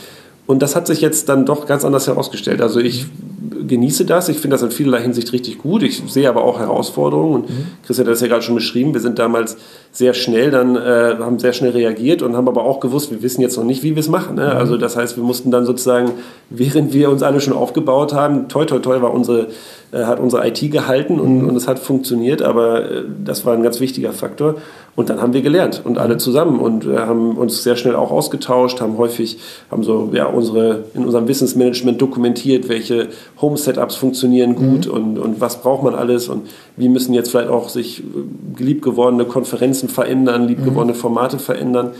[0.47, 2.62] Und das hat sich jetzt dann doch ganz anders herausgestellt.
[2.62, 3.08] Also ich
[3.67, 4.29] genieße das.
[4.29, 5.84] Ich finde das in vielerlei Hinsicht richtig gut.
[5.84, 7.36] Ich sehe aber auch Herausforderungen.
[7.36, 7.67] Und mhm.
[7.86, 8.93] Christian hat das ja gerade schon beschrieben.
[8.93, 9.58] Wir sind damals
[9.91, 13.41] sehr schnell, dann äh, haben sehr schnell reagiert und haben aber auch gewusst, wir wissen
[13.41, 14.36] jetzt noch nicht, wie wir es machen.
[14.36, 14.45] Ne?
[14.45, 14.58] Mhm.
[14.58, 16.12] Also das heißt, wir mussten dann sozusagen,
[16.49, 19.47] während wir uns alle schon aufgebaut haben, toi toi toi war unsere
[20.03, 21.49] hat unsere IT gehalten und, mhm.
[21.49, 24.55] und es hat funktioniert, aber äh, das war ein ganz wichtiger Faktor.
[24.95, 28.12] Und dann haben wir gelernt und alle zusammen und äh, haben uns sehr schnell auch
[28.12, 29.38] ausgetauscht, haben häufig,
[29.69, 33.10] haben so ja, unsere, in unserem Wissensmanagement dokumentiert, welche
[33.41, 34.93] Home-Setups funktionieren gut mhm.
[34.93, 38.03] und, und was braucht man alles und wie müssen jetzt vielleicht auch sich
[38.58, 40.99] liebgewordene Konferenzen verändern, liebgewordene mhm.
[40.99, 41.91] Formate verändern.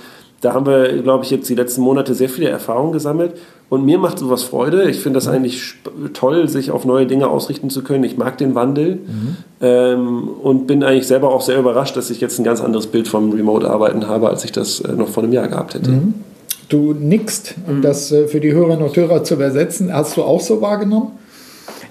[0.46, 3.34] Da haben wir, glaube ich, jetzt die letzten Monate sehr viele Erfahrungen gesammelt
[3.68, 4.88] und mir macht sowas Freude.
[4.92, 5.74] Ich finde das eigentlich
[6.14, 8.04] toll, sich auf neue Dinge ausrichten zu können.
[8.04, 9.38] Ich mag den Wandel mhm.
[9.60, 13.08] ähm, und bin eigentlich selber auch sehr überrascht, dass ich jetzt ein ganz anderes Bild
[13.08, 15.90] vom Remote-Arbeiten habe, als ich das äh, noch vor einem Jahr gehabt hätte.
[15.90, 16.14] Mhm.
[16.70, 17.82] Du nickst, um mhm.
[17.82, 19.92] das äh, für die Hörerinnen und Hörer zu übersetzen.
[19.92, 21.14] Hast du auch so wahrgenommen?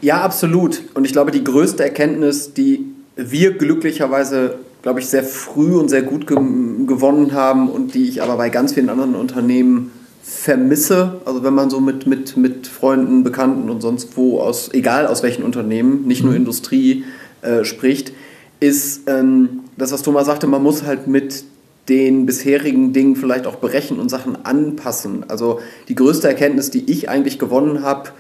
[0.01, 0.81] Ja, absolut.
[0.95, 2.85] Und ich glaube, die größte Erkenntnis, die
[3.17, 4.55] wir glücklicherweise,
[4.85, 8.51] glaube ich, sehr früh und sehr gut ge gewonnen haben und die ich aber bei
[8.51, 9.93] ganz vielen anderen Unternehmen
[10.23, 15.07] vermisse, also wenn man so mit, mit, mit Freunden, Bekannten und sonst wo aus, egal
[15.07, 16.41] aus welchen Unternehmen, nicht nur mhm.
[16.41, 17.05] Industrie
[17.41, 18.13] äh, spricht,
[18.61, 21.45] ist ähm, das, was Thomas sagte, man muss halt mit
[21.89, 25.25] den bisherigen Dingen vielleicht auch berechnen und Sachen anpassen.
[25.29, 28.11] Also die größte Erkenntnis, die ich eigentlich gewonnen habe,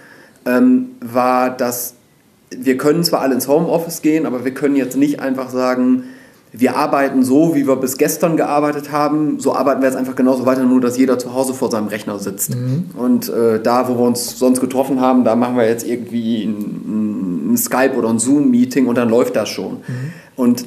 [0.46, 1.96] ähm, war, dass
[2.48, 6.05] wir können zwar alle ins Homeoffice gehen, aber wir können jetzt nicht einfach sagen,
[6.56, 10.46] wir arbeiten so, wie wir bis gestern gearbeitet haben, so arbeiten wir jetzt einfach genauso
[10.46, 12.54] weiter, nur dass jeder zu Hause vor seinem Rechner sitzt.
[12.54, 12.90] Mhm.
[12.96, 17.52] Und äh, da, wo wir uns sonst getroffen haben, da machen wir jetzt irgendwie ein,
[17.52, 19.78] ein Skype oder ein Zoom-Meeting und dann läuft das schon.
[19.78, 20.12] Mhm.
[20.36, 20.66] Und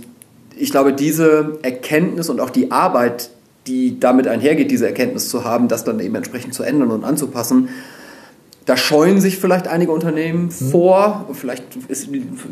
[0.58, 3.30] ich glaube, diese Erkenntnis und auch die Arbeit,
[3.66, 7.70] die damit einhergeht, diese Erkenntnis zu haben, das dann eben entsprechend zu ändern und anzupassen,
[8.68, 10.72] da scheuen sich vielleicht einige Unternehmen mhm.
[10.72, 11.26] vor.
[11.32, 11.64] Vielleicht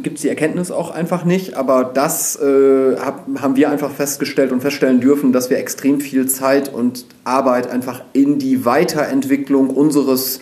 [0.01, 1.55] gibt es die Erkenntnis auch einfach nicht.
[1.55, 6.25] Aber das äh, hab, haben wir einfach festgestellt und feststellen dürfen, dass wir extrem viel
[6.27, 10.39] Zeit und Arbeit einfach in die Weiterentwicklung unseres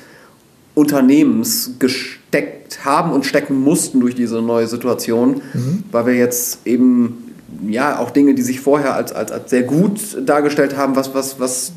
[0.75, 5.83] Unternehmens gesteckt haben und stecken mussten durch diese neue Situation, mhm.
[5.91, 7.33] weil wir jetzt eben
[7.67, 11.39] ja auch Dinge, die sich vorher als, als, als sehr gut dargestellt haben, was, was,
[11.39, 11.71] was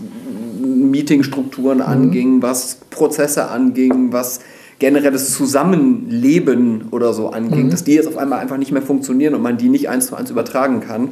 [0.90, 1.84] Meetingstrukturen mhm.
[1.84, 4.40] anging, was Prozesse anging, was
[4.78, 7.70] generelles Zusammenleben oder so anging, mhm.
[7.70, 10.16] dass die jetzt auf einmal einfach nicht mehr funktionieren und man die nicht eins zu
[10.16, 11.10] eins übertragen kann.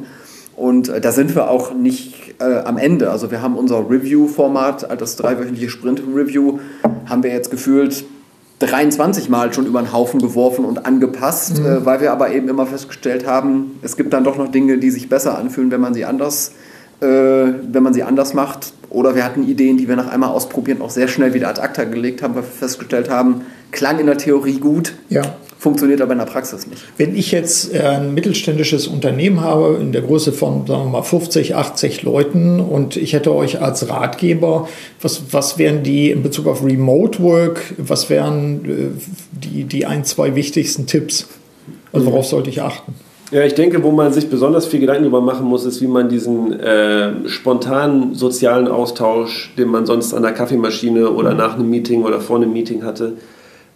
[0.55, 3.09] Und äh, da sind wir auch nicht äh, am Ende.
[3.09, 6.59] Also wir haben unser Review-Format, das dreiwöchentliche Sprint-Review,
[7.07, 8.05] haben wir jetzt gefühlt
[8.59, 11.65] 23 Mal schon über den Haufen geworfen und angepasst, mhm.
[11.65, 14.91] äh, weil wir aber eben immer festgestellt haben, es gibt dann doch noch Dinge, die
[14.91, 18.73] sich besser anfühlen, wenn man sie anders äh, wenn man sie anders macht.
[18.89, 21.83] Oder wir hatten Ideen, die wir nach einmal ausprobieren auch sehr schnell wieder ad acta
[21.83, 25.21] gelegt haben, weil wir festgestellt haben, klang in der Theorie gut, ja.
[25.59, 26.81] funktioniert aber in der Praxis nicht.
[26.97, 31.03] Wenn ich jetzt äh, ein mittelständisches Unternehmen habe, in der Größe von sagen wir mal
[31.03, 34.69] 50, 80 Leuten und ich hätte euch als Ratgeber,
[35.01, 40.05] was, was wären die in Bezug auf Remote Work, was wären äh, die, die ein,
[40.05, 41.27] zwei wichtigsten Tipps?
[41.91, 42.93] Also worauf sollte ich achten?
[43.31, 46.09] Ja, ich denke, wo man sich besonders viel Gedanken darüber machen muss, ist, wie man
[46.09, 51.37] diesen äh, spontanen sozialen Austausch, den man sonst an der Kaffeemaschine oder mhm.
[51.37, 53.13] nach einem Meeting oder vor einem Meeting hatte,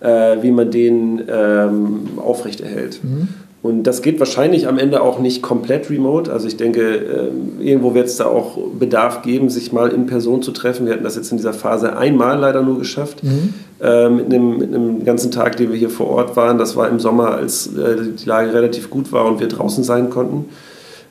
[0.02, 3.04] äh, wie man den ähm, aufrechterhält.
[3.04, 3.28] Mhm.
[3.62, 6.32] Und das geht wahrscheinlich am Ende auch nicht komplett remote.
[6.32, 10.42] Also ich denke, ähm, irgendwo wird es da auch Bedarf geben, sich mal in Person
[10.42, 10.86] zu treffen.
[10.86, 13.22] Wir hatten das jetzt in dieser Phase einmal leider nur geschafft.
[13.22, 13.54] Mhm.
[13.82, 16.58] Äh, mit, einem, mit einem ganzen Tag, den wir hier vor Ort waren.
[16.58, 20.10] Das war im Sommer, als äh, die Lage relativ gut war und wir draußen sein
[20.10, 20.46] konnten.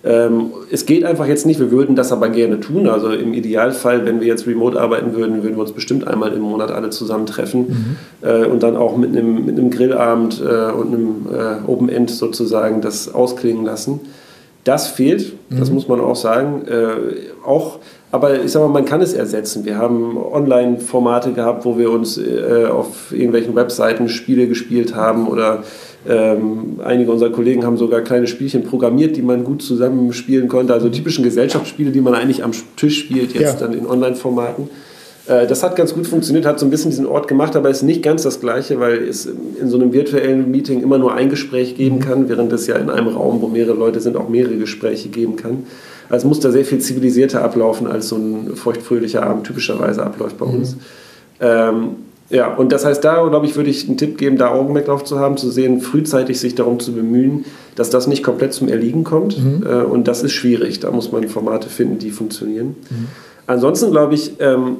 [0.04, 2.88] Ähm, es geht einfach jetzt nicht, wir würden das aber gerne tun.
[2.88, 6.42] Also im Idealfall, wenn wir jetzt remote arbeiten würden, würden wir uns bestimmt einmal im
[6.42, 8.28] Monat alle zusammen treffen mhm.
[8.28, 12.10] äh, und dann auch mit einem, mit einem Grillabend äh, und einem äh, Open End
[12.10, 14.00] sozusagen das ausklingen lassen.
[14.64, 15.74] Das fehlt, das mhm.
[15.74, 16.62] muss man auch sagen.
[16.68, 17.78] Äh, auch,
[18.10, 19.64] aber ich sag mal, man kann es ersetzen.
[19.64, 25.64] Wir haben Online-Formate gehabt, wo wir uns äh, auf irgendwelchen Webseiten Spiele gespielt haben oder
[26.06, 30.72] ähm, einige unserer Kollegen haben sogar kleine Spielchen programmiert, die man gut zusammenspielen konnte.
[30.72, 33.66] Also typischen Gesellschaftsspiele, die man eigentlich am Tisch spielt, jetzt ja.
[33.66, 34.70] dann in Online-Formaten.
[35.26, 37.82] Äh, das hat ganz gut funktioniert, hat so ein bisschen diesen Ort gemacht, aber ist
[37.82, 41.76] nicht ganz das Gleiche, weil es in so einem virtuellen Meeting immer nur ein Gespräch
[41.76, 42.00] geben mhm.
[42.00, 45.36] kann, während es ja in einem Raum, wo mehrere Leute sind, auch mehrere Gespräche geben
[45.36, 45.64] kann.
[46.08, 50.38] Also es muss da sehr viel zivilisierter ablaufen, als so ein feuchtfröhlicher Abend typischerweise abläuft
[50.38, 50.54] bei mhm.
[50.54, 50.76] uns.
[51.40, 51.96] Ähm,
[52.30, 55.04] ja, und das heißt, da, glaube ich, würde ich einen Tipp geben, da Augenmerk drauf
[55.04, 59.02] zu haben, zu sehen, frühzeitig sich darum zu bemühen, dass das nicht komplett zum Erliegen
[59.02, 59.42] kommt.
[59.42, 59.66] Mhm.
[59.66, 60.80] Äh, und das ist schwierig.
[60.80, 62.76] Da muss man Formate finden, die funktionieren.
[62.90, 63.08] Mhm.
[63.46, 64.76] Ansonsten, glaube ich, ähm,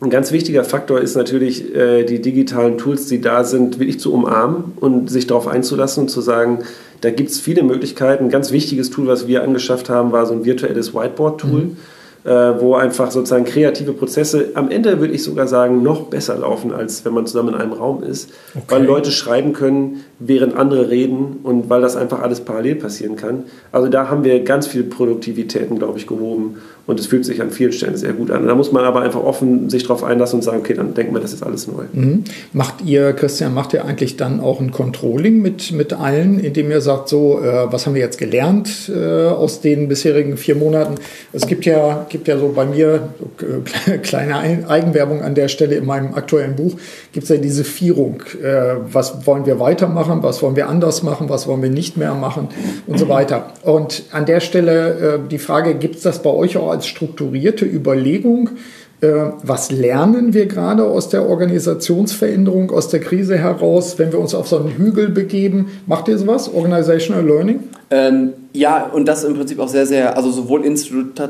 [0.00, 4.12] ein ganz wichtiger Faktor ist natürlich, äh, die digitalen Tools, die da sind, wirklich zu
[4.12, 6.60] umarmen und sich darauf einzulassen und zu sagen,
[7.02, 8.24] da gibt es viele Möglichkeiten.
[8.24, 11.60] Ein ganz wichtiges Tool, was wir angeschafft haben, war so ein virtuelles Whiteboard-Tool.
[11.60, 11.76] Mhm
[12.24, 17.04] wo einfach sozusagen kreative Prozesse am Ende würde ich sogar sagen noch besser laufen, als
[17.04, 18.64] wenn man zusammen in einem Raum ist, okay.
[18.68, 23.44] weil Leute schreiben können, während andere reden und weil das einfach alles parallel passieren kann.
[23.72, 27.50] Also da haben wir ganz viel Produktivitäten, glaube ich, gehoben und es fühlt sich an
[27.50, 28.46] vielen Stellen sehr gut an.
[28.46, 31.20] Da muss man aber einfach offen sich darauf einlassen und sagen, okay, dann denken wir,
[31.20, 31.84] das ist alles neu.
[31.92, 32.24] Mhm.
[32.52, 36.82] Macht ihr, Christian, macht ihr eigentlich dann auch ein Controlling mit, mit allen, indem ihr
[36.82, 40.96] sagt, so, äh, was haben wir jetzt gelernt äh, aus den bisherigen vier Monaten?
[41.32, 43.08] Es gibt ja, gibt ja so bei mir,
[43.86, 46.76] äh, kleine Eigenwerbung an der Stelle in meinem aktuellen Buch,
[47.12, 48.22] gibt es ja diese Vierung.
[48.42, 50.22] Äh, was wollen wir weitermachen?
[50.22, 51.30] Was wollen wir anders machen?
[51.30, 52.48] Was wollen wir nicht mehr machen?
[52.86, 53.52] Und so weiter.
[53.62, 57.64] Und an der Stelle äh, die Frage, gibt es das bei euch auch als strukturierte
[57.64, 58.50] Überlegung,
[59.00, 64.34] äh, was lernen wir gerade aus der Organisationsveränderung, aus der Krise heraus, wenn wir uns
[64.34, 65.66] auf so einen Hügel begeben?
[65.86, 67.60] Macht ihr sowas, Organizational Learning?
[67.90, 71.20] Ähm, ja, und das im Prinzip auch sehr, sehr, also sowohl institut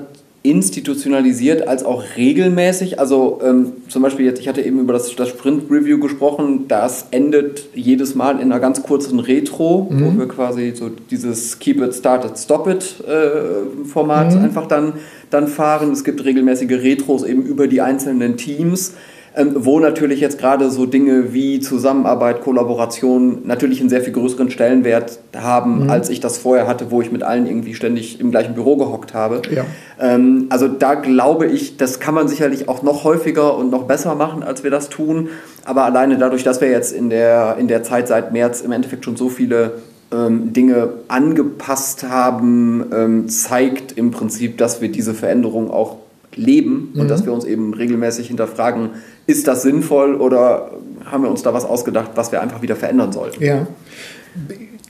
[0.45, 3.01] institutionalisiert als auch regelmäßig.
[3.01, 7.69] Also ähm, zum Beispiel jetzt, ich hatte eben über das, das Sprint-Review gesprochen, das endet
[7.75, 10.05] jedes Mal in einer ganz kurzen Retro, mhm.
[10.05, 14.45] wo wir quasi so dieses Keep it, start it, stop it äh, Format mhm.
[14.45, 14.93] einfach dann,
[15.31, 15.91] dann fahren.
[15.93, 18.93] Es gibt regelmäßige Retros eben über die einzelnen Teams
[19.37, 24.49] ähm, wo natürlich jetzt gerade so Dinge wie Zusammenarbeit, Kollaboration natürlich einen sehr viel größeren
[24.49, 25.91] Stellenwert haben, mhm.
[25.91, 29.13] als ich das vorher hatte, wo ich mit allen irgendwie ständig im gleichen Büro gehockt
[29.13, 29.43] habe.
[29.51, 29.65] Ja.
[30.01, 34.15] Ähm, also da glaube ich, das kann man sicherlich auch noch häufiger und noch besser
[34.15, 35.31] machen, als wir das tun.
[35.65, 39.05] Aber alleine dadurch, dass wir jetzt in der, in der Zeit seit März im Endeffekt
[39.05, 39.73] schon so viele
[40.13, 46.04] ähm, Dinge angepasst haben, zeigt im Prinzip, dass wir diese Veränderung auch
[46.37, 47.09] leben und mhm.
[47.09, 48.91] dass wir uns eben regelmäßig hinterfragen,
[49.27, 50.71] ist das sinnvoll oder
[51.05, 53.43] haben wir uns da was ausgedacht, was wir einfach wieder verändern sollten?
[53.43, 53.67] Ja.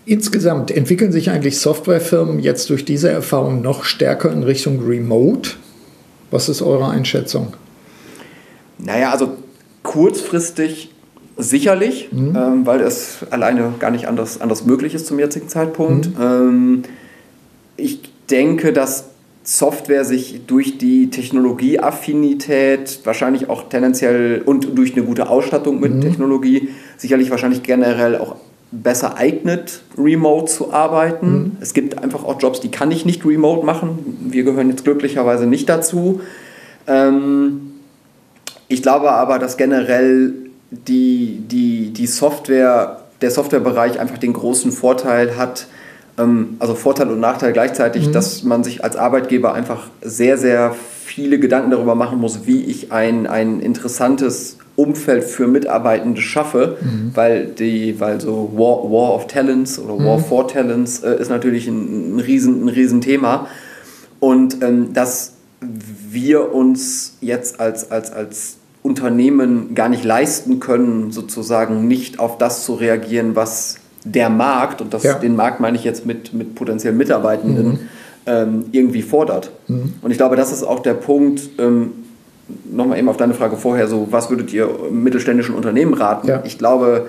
[0.07, 5.51] Insgesamt entwickeln sich eigentlich Softwarefirmen jetzt durch diese Erfahrung noch stärker in Richtung Remote.
[6.31, 7.55] Was ist eure Einschätzung?
[8.79, 9.37] Naja, also
[9.83, 10.91] kurzfristig
[11.37, 12.37] sicherlich, mhm.
[12.37, 16.07] ähm, weil es alleine gar nicht anders, anders möglich ist zum jetzigen Zeitpunkt.
[16.19, 16.23] Mhm.
[16.23, 16.83] Ähm,
[17.77, 19.11] ich denke, dass
[19.45, 26.01] Software sich durch die Technologieaffinität wahrscheinlich auch tendenziell und durch eine gute Ausstattung mit mhm.
[26.01, 28.37] Technologie sicherlich wahrscheinlich generell auch
[28.73, 31.33] besser eignet, remote zu arbeiten.
[31.33, 31.57] Mhm.
[31.61, 34.29] Es gibt einfach auch Jobs, die kann ich nicht remote machen.
[34.31, 36.23] Wir gehören jetzt glücklicherweise nicht dazu.
[36.87, 37.75] Ähm,
[38.69, 40.33] ich glaube aber, dass generell
[40.71, 45.67] die, die, die Software, der Softwarebereich einfach den großen Vorteil hat,
[46.17, 48.13] also Vorteil und Nachteil gleichzeitig, mhm.
[48.13, 50.75] dass man sich als Arbeitgeber einfach sehr, sehr
[51.05, 57.11] viele Gedanken darüber machen muss, wie ich ein, ein interessantes Umfeld für Mitarbeitende schaffe, mhm.
[57.15, 60.25] weil die, weil so War, War of Talents oder War mhm.
[60.25, 63.47] for Talents äh, ist natürlich ein, ein, riesen, ein Riesenthema.
[64.21, 71.87] Und ähm, dass wir uns jetzt als, als, als Unternehmen gar nicht leisten können, sozusagen
[71.89, 75.15] nicht auf das zu reagieren, was der Markt, und das, ja.
[75.15, 77.79] den Markt meine ich jetzt mit, mit potenziellen Mitarbeitenden, mhm.
[78.27, 79.51] ähm, irgendwie fordert.
[79.67, 79.95] Mhm.
[80.03, 81.93] Und ich glaube, das ist auch der Punkt, ähm,
[82.71, 86.29] nochmal eben auf deine Frage vorher, so was würdet ihr mittelständischen Unternehmen raten?
[86.29, 86.43] Ja.
[86.45, 87.07] Ich glaube,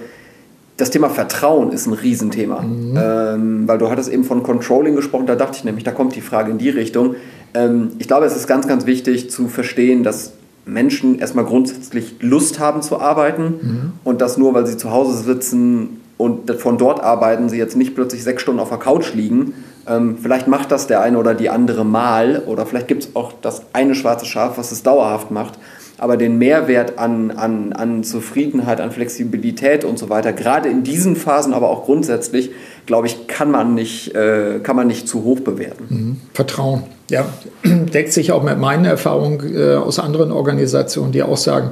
[0.77, 2.61] das Thema Vertrauen ist ein Riesenthema.
[2.61, 2.97] Mhm.
[2.97, 6.21] Ähm, weil du hattest eben von Controlling gesprochen, da dachte ich nämlich, da kommt die
[6.21, 7.15] Frage in die Richtung.
[7.53, 10.33] Ähm, ich glaube, es ist ganz, ganz wichtig zu verstehen, dass
[10.65, 13.91] Menschen erstmal grundsätzlich Lust haben zu arbeiten mhm.
[14.03, 17.93] und dass nur, weil sie zu Hause sitzen und von dort arbeiten sie jetzt nicht
[17.95, 19.53] plötzlich sechs Stunden auf der Couch liegen.
[19.87, 23.33] Ähm, vielleicht macht das der eine oder die andere mal oder vielleicht gibt es auch
[23.41, 25.59] das eine schwarze Schaf, was es dauerhaft macht.
[25.97, 31.15] Aber den Mehrwert an, an, an Zufriedenheit, an Flexibilität und so weiter, gerade in diesen
[31.15, 32.51] Phasen, aber auch grundsätzlich,
[32.85, 35.85] glaube ich, kann man nicht, äh, kann man nicht zu hoch bewerten.
[35.89, 36.21] Mhm.
[36.33, 37.25] Vertrauen, ja,
[37.63, 41.71] deckt sich auch mit meinen Erfahrungen äh, aus anderen Organisationen, die auch sagen,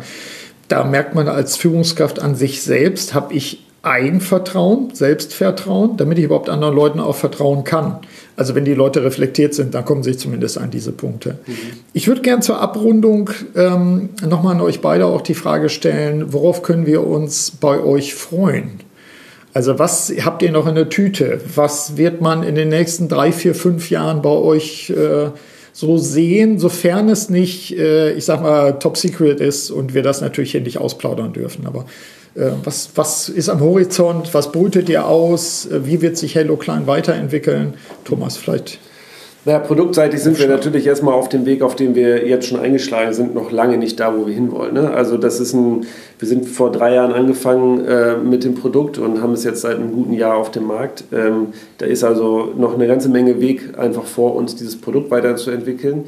[0.70, 6.50] da merkt man als Führungskraft an sich selbst, habe ich Eigenvertrauen, Selbstvertrauen, damit ich überhaupt
[6.50, 8.00] anderen Leuten auch vertrauen kann.
[8.38, 11.38] Also wenn die Leute reflektiert sind, dann kommen sie zumindest an diese Punkte.
[11.46, 11.54] Mhm.
[11.92, 16.64] Ich würde gern zur Abrundung ähm, nochmal an euch beide auch die Frage stellen, worauf
[16.64, 18.80] können wir uns bei euch freuen?
[19.54, 21.42] Also was habt ihr noch in der Tüte?
[21.54, 25.30] Was wird man in den nächsten drei, vier, fünf Jahren bei euch äh,
[25.74, 30.22] so sehen, sofern es nicht, äh, ich sag mal, top secret ist und wir das
[30.22, 31.68] natürlich hier nicht ausplaudern dürfen.
[31.68, 31.86] Aber
[32.36, 34.34] was, was ist am Horizont?
[34.34, 35.66] Was brütet ihr aus?
[35.66, 37.76] Äh, wie wird sich Hello Klein weiterentwickeln?
[38.06, 38.80] Thomas, vielleicht.
[39.46, 43.12] Naja, produktseitig sind wir natürlich erstmal auf dem Weg, auf dem wir jetzt schon eingeschlagen
[43.14, 44.74] sind, noch lange nicht da, wo wir hinwollen.
[44.74, 44.90] Ne?
[44.92, 45.86] Also das ist ein,
[46.18, 49.76] wir sind vor drei Jahren angefangen äh, mit dem Produkt und haben es jetzt seit
[49.76, 51.04] einem guten Jahr auf dem Markt.
[51.12, 56.06] Ähm, da ist also noch eine ganze Menge Weg einfach vor uns, dieses Produkt weiterzuentwickeln.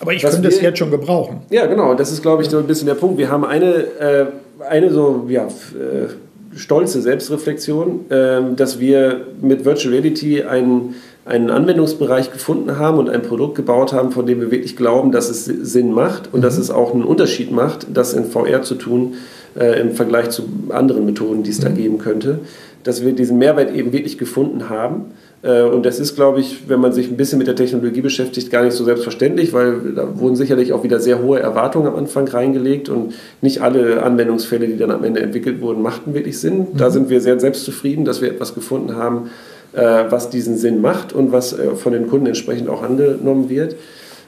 [0.00, 1.40] Aber ich könnte es jetzt schon gebrauchen.
[1.50, 1.94] Ja, genau.
[1.94, 3.18] Das ist, glaube ich, so ein bisschen der Punkt.
[3.18, 4.26] Wir haben eine, äh,
[4.68, 6.08] eine so, ja, äh,
[6.56, 10.94] stolze Selbstreflexion, ähm, dass wir mit Virtual Reality einen
[11.28, 15.28] einen Anwendungsbereich gefunden haben und ein Produkt gebaut haben, von dem wir wirklich glauben, dass
[15.28, 16.42] es Sinn macht und mhm.
[16.42, 19.14] dass es auch einen Unterschied macht, das in VR zu tun
[19.54, 21.64] äh, im Vergleich zu anderen Methoden, die es mhm.
[21.64, 22.38] da geben könnte.
[22.82, 25.12] Dass wir diesen Mehrwert eben wirklich gefunden haben.
[25.42, 28.50] Äh, und das ist, glaube ich, wenn man sich ein bisschen mit der Technologie beschäftigt,
[28.50, 32.26] gar nicht so selbstverständlich, weil da wurden sicherlich auch wieder sehr hohe Erwartungen am Anfang
[32.28, 36.58] reingelegt und nicht alle Anwendungsfälle, die dann am Ende entwickelt wurden, machten wirklich Sinn.
[36.58, 36.76] Mhm.
[36.76, 39.30] Da sind wir sehr selbstzufrieden, dass wir etwas gefunden haben,
[39.74, 43.76] äh, was diesen Sinn macht und was äh, von den Kunden entsprechend auch angenommen wird.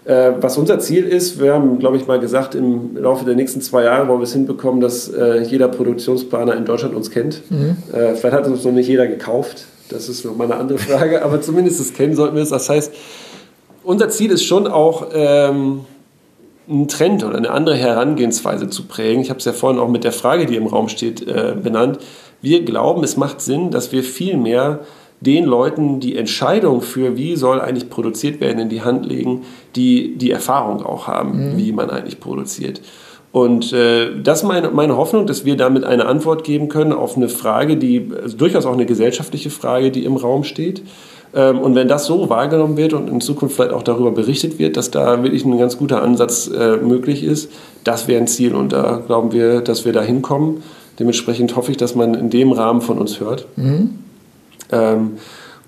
[0.02, 3.84] Was unser Ziel ist, wir haben, glaube ich, mal gesagt, im Laufe der nächsten zwei
[3.84, 5.12] Jahre wollen wir es hinbekommen, dass
[5.46, 7.42] jeder Produktionsplaner in Deutschland uns kennt.
[7.50, 7.76] Mhm.
[7.92, 11.40] Vielleicht hat uns noch nicht jeder gekauft, das ist noch mal eine andere Frage, aber
[11.40, 12.50] zumindest das kennen sollten wir es.
[12.50, 12.92] Das heißt,
[13.82, 15.80] unser Ziel ist schon auch, ähm,
[16.70, 19.22] einen Trend oder eine andere Herangehensweise zu prägen.
[19.22, 21.98] Ich habe es ja vorhin auch mit der Frage, die im Raum steht, äh, benannt.
[22.42, 24.80] Wir glauben, es macht Sinn, dass wir viel mehr
[25.20, 29.42] den Leuten die Entscheidung für, wie soll eigentlich produziert werden, in die Hand legen,
[29.76, 31.56] die die Erfahrung auch haben, mhm.
[31.58, 32.80] wie man eigentlich produziert.
[33.32, 37.16] Und äh, das ist meine, meine Hoffnung, dass wir damit eine Antwort geben können auf
[37.16, 40.82] eine Frage, die also durchaus auch eine gesellschaftliche Frage, die im Raum steht.
[41.32, 44.76] Ähm, und wenn das so wahrgenommen wird und in Zukunft vielleicht auch darüber berichtet wird,
[44.76, 47.52] dass da wirklich ein ganz guter Ansatz äh, möglich ist,
[47.84, 48.54] das wäre ein Ziel.
[48.54, 50.62] Und da glauben wir, dass wir da hinkommen.
[50.98, 53.46] Dementsprechend hoffe ich, dass man in dem Rahmen von uns hört.
[53.56, 53.98] Mhm.
[54.72, 55.12] Ähm,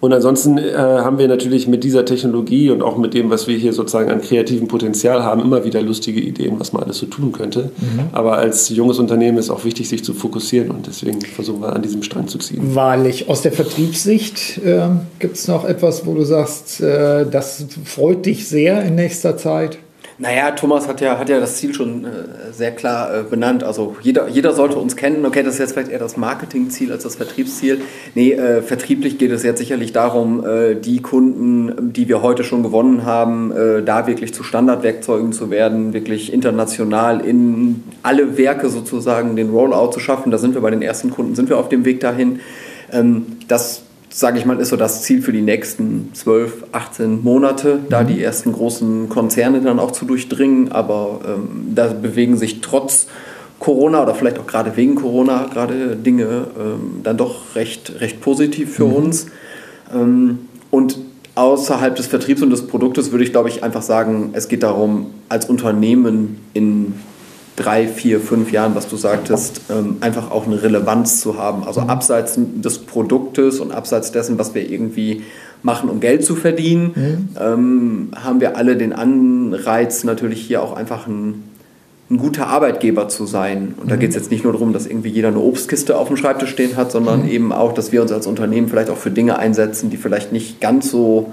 [0.03, 3.57] und ansonsten äh, haben wir natürlich mit dieser Technologie und auch mit dem, was wir
[3.57, 7.31] hier sozusagen an kreativem Potenzial haben, immer wieder lustige Ideen, was man alles so tun
[7.31, 7.71] könnte.
[7.77, 8.07] Mhm.
[8.11, 11.83] Aber als junges Unternehmen ist auch wichtig, sich zu fokussieren und deswegen versuchen wir an
[11.83, 12.75] diesem Strang zu ziehen.
[12.75, 13.29] Wahrlich.
[13.29, 14.89] Aus der Vertriebssicht äh,
[15.21, 19.79] gibt es noch etwas, wo du sagst, äh, das freut dich sehr in nächster Zeit?
[20.19, 23.65] Naja, Thomas hat ja, hat ja das Ziel schon äh, sehr klar äh, benannt.
[23.65, 25.25] Also jeder, jeder sollte uns kennen.
[25.25, 27.81] Okay, das ist jetzt vielleicht eher das Marketingziel als das Vertriebsziel.
[28.15, 32.63] Nee, äh, vertrieblich geht es jetzt sicherlich darum, äh, die Kunden, die wir heute schon
[32.63, 39.37] gewonnen haben, äh, da wirklich zu Standardwerkzeugen zu werden, wirklich international in alle Werke sozusagen
[39.37, 40.31] den Rollout zu schaffen.
[40.31, 42.41] Da sind wir bei den ersten Kunden, sind wir auf dem Weg dahin.
[42.93, 43.82] Ähm, das
[44.13, 48.09] sage ich mal, ist so das Ziel für die nächsten 12, 18 Monate, da mhm.
[48.09, 50.71] die ersten großen Konzerne dann auch zu durchdringen.
[50.71, 53.07] Aber ähm, da bewegen sich trotz
[53.59, 58.75] Corona oder vielleicht auch gerade wegen Corona gerade Dinge ähm, dann doch recht, recht positiv
[58.75, 58.95] für mhm.
[58.95, 59.27] uns.
[59.95, 60.41] Ähm,
[60.71, 60.99] und
[61.35, 65.07] außerhalb des Vertriebs und des Produktes würde ich, glaube ich, einfach sagen, es geht darum,
[65.29, 66.95] als Unternehmen in
[67.57, 71.65] drei, vier, fünf Jahren, was du sagtest, ähm, einfach auch eine Relevanz zu haben.
[71.65, 71.91] Also mhm.
[71.91, 75.23] abseits des Produktes und abseits dessen, was wir irgendwie
[75.63, 77.29] machen, um Geld zu verdienen, mhm.
[77.41, 81.45] ähm, haben wir alle den Anreiz, natürlich hier auch einfach ein,
[82.11, 83.75] ein guter Arbeitgeber zu sein.
[83.77, 83.91] Und mhm.
[83.91, 86.51] da geht es jetzt nicht nur darum, dass irgendwie jeder eine Obstkiste auf dem Schreibtisch
[86.51, 87.29] stehen hat, sondern mhm.
[87.29, 90.61] eben auch, dass wir uns als Unternehmen vielleicht auch für Dinge einsetzen, die vielleicht nicht
[90.61, 91.33] ganz so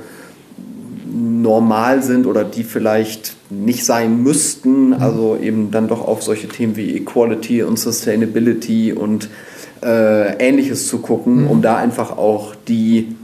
[1.19, 4.87] normal sind oder die vielleicht nicht sein müssten.
[4.87, 4.93] Mhm.
[4.93, 9.29] Also eben dann doch auf solche Themen wie Equality und Sustainability und
[9.83, 11.49] äh, ähnliches zu gucken, mhm.
[11.49, 13.15] um da einfach auch die,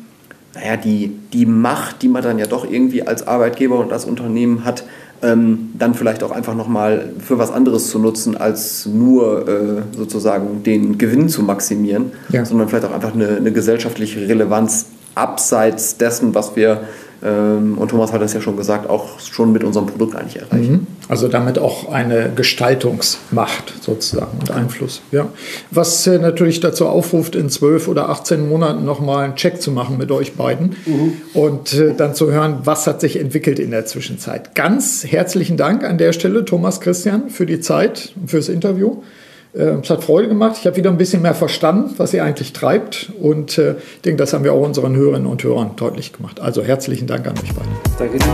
[0.53, 4.65] naja, die, die Macht, die man dann ja doch irgendwie als Arbeitgeber und als Unternehmen
[4.65, 4.83] hat,
[5.21, 10.63] ähm, dann vielleicht auch einfach nochmal für was anderes zu nutzen, als nur äh, sozusagen
[10.63, 12.45] den Gewinn zu maximieren, ja.
[12.45, 16.81] sondern vielleicht auch einfach eine, eine gesellschaftliche Relevanz abseits dessen, was wir
[17.29, 20.71] und Thomas hat das ja schon gesagt, auch schon mit unserem Produkt eigentlich erreichen.
[20.71, 20.87] Mhm.
[21.07, 25.01] Also damit auch eine Gestaltungsmacht sozusagen und Einfluss.
[25.11, 25.27] Ja.
[25.71, 29.97] Was äh, natürlich dazu aufruft, in zwölf oder 18 Monaten nochmal einen Check zu machen
[29.97, 31.13] mit euch beiden mhm.
[31.33, 34.53] und äh, dann zu hören, was hat sich entwickelt in der Zwischenzeit.
[34.53, 39.01] Ganz herzlichen Dank an der Stelle, Thomas Christian, für die Zeit und fürs Interview.
[39.55, 40.57] Äh, es hat Freude gemacht.
[40.59, 43.11] Ich habe wieder ein bisschen mehr verstanden, was ihr eigentlich treibt.
[43.19, 46.41] Und äh, ich denke, das haben wir auch unseren Hörerinnen und Hörern deutlich gemacht.
[46.41, 47.69] Also herzlichen Dank an euch beide.
[47.97, 48.25] Danke dir,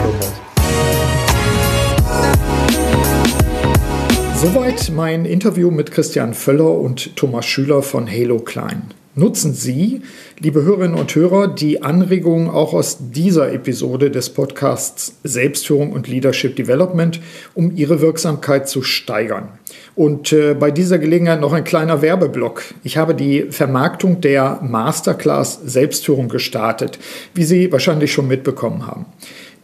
[4.35, 8.85] Soweit mein Interview mit Christian Völler und Thomas Schüler von Halo Klein.
[9.13, 10.01] Nutzen Sie,
[10.39, 16.55] liebe Hörerinnen und Hörer, die Anregungen auch aus dieser Episode des Podcasts Selbstführung und Leadership
[16.55, 17.19] Development,
[17.53, 19.49] um Ihre Wirksamkeit zu steigern.
[19.95, 22.63] Und äh, bei dieser Gelegenheit noch ein kleiner Werbeblock.
[22.83, 26.97] Ich habe die Vermarktung der Masterclass Selbstführung gestartet,
[27.33, 29.05] wie Sie wahrscheinlich schon mitbekommen haben.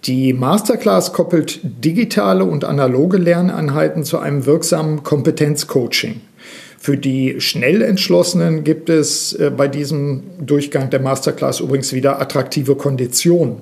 [0.05, 6.21] Die Masterclass koppelt digitale und analoge Lerneinheiten zu einem wirksamen Kompetenzcoaching.
[6.80, 12.75] Für die schnell Entschlossenen gibt es äh, bei diesem Durchgang der Masterclass übrigens wieder attraktive
[12.75, 13.57] Konditionen.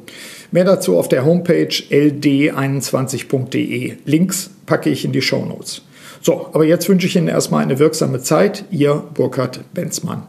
[0.51, 3.93] Mehr dazu auf der Homepage ld21.de.
[4.05, 5.83] Links packe ich in die Show Notes.
[6.25, 8.65] So, aber jetzt wünsche ich Ihnen erstmal eine wirksame Zeit.
[8.71, 10.23] Ihr Burkhard Benzmann.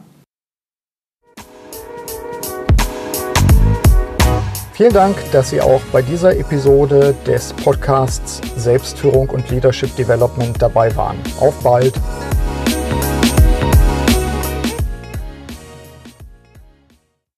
[4.73, 10.95] Vielen Dank, dass Sie auch bei dieser Episode des Podcasts Selbstführung und Leadership Development dabei
[10.95, 11.17] waren.
[11.39, 11.95] Auf bald!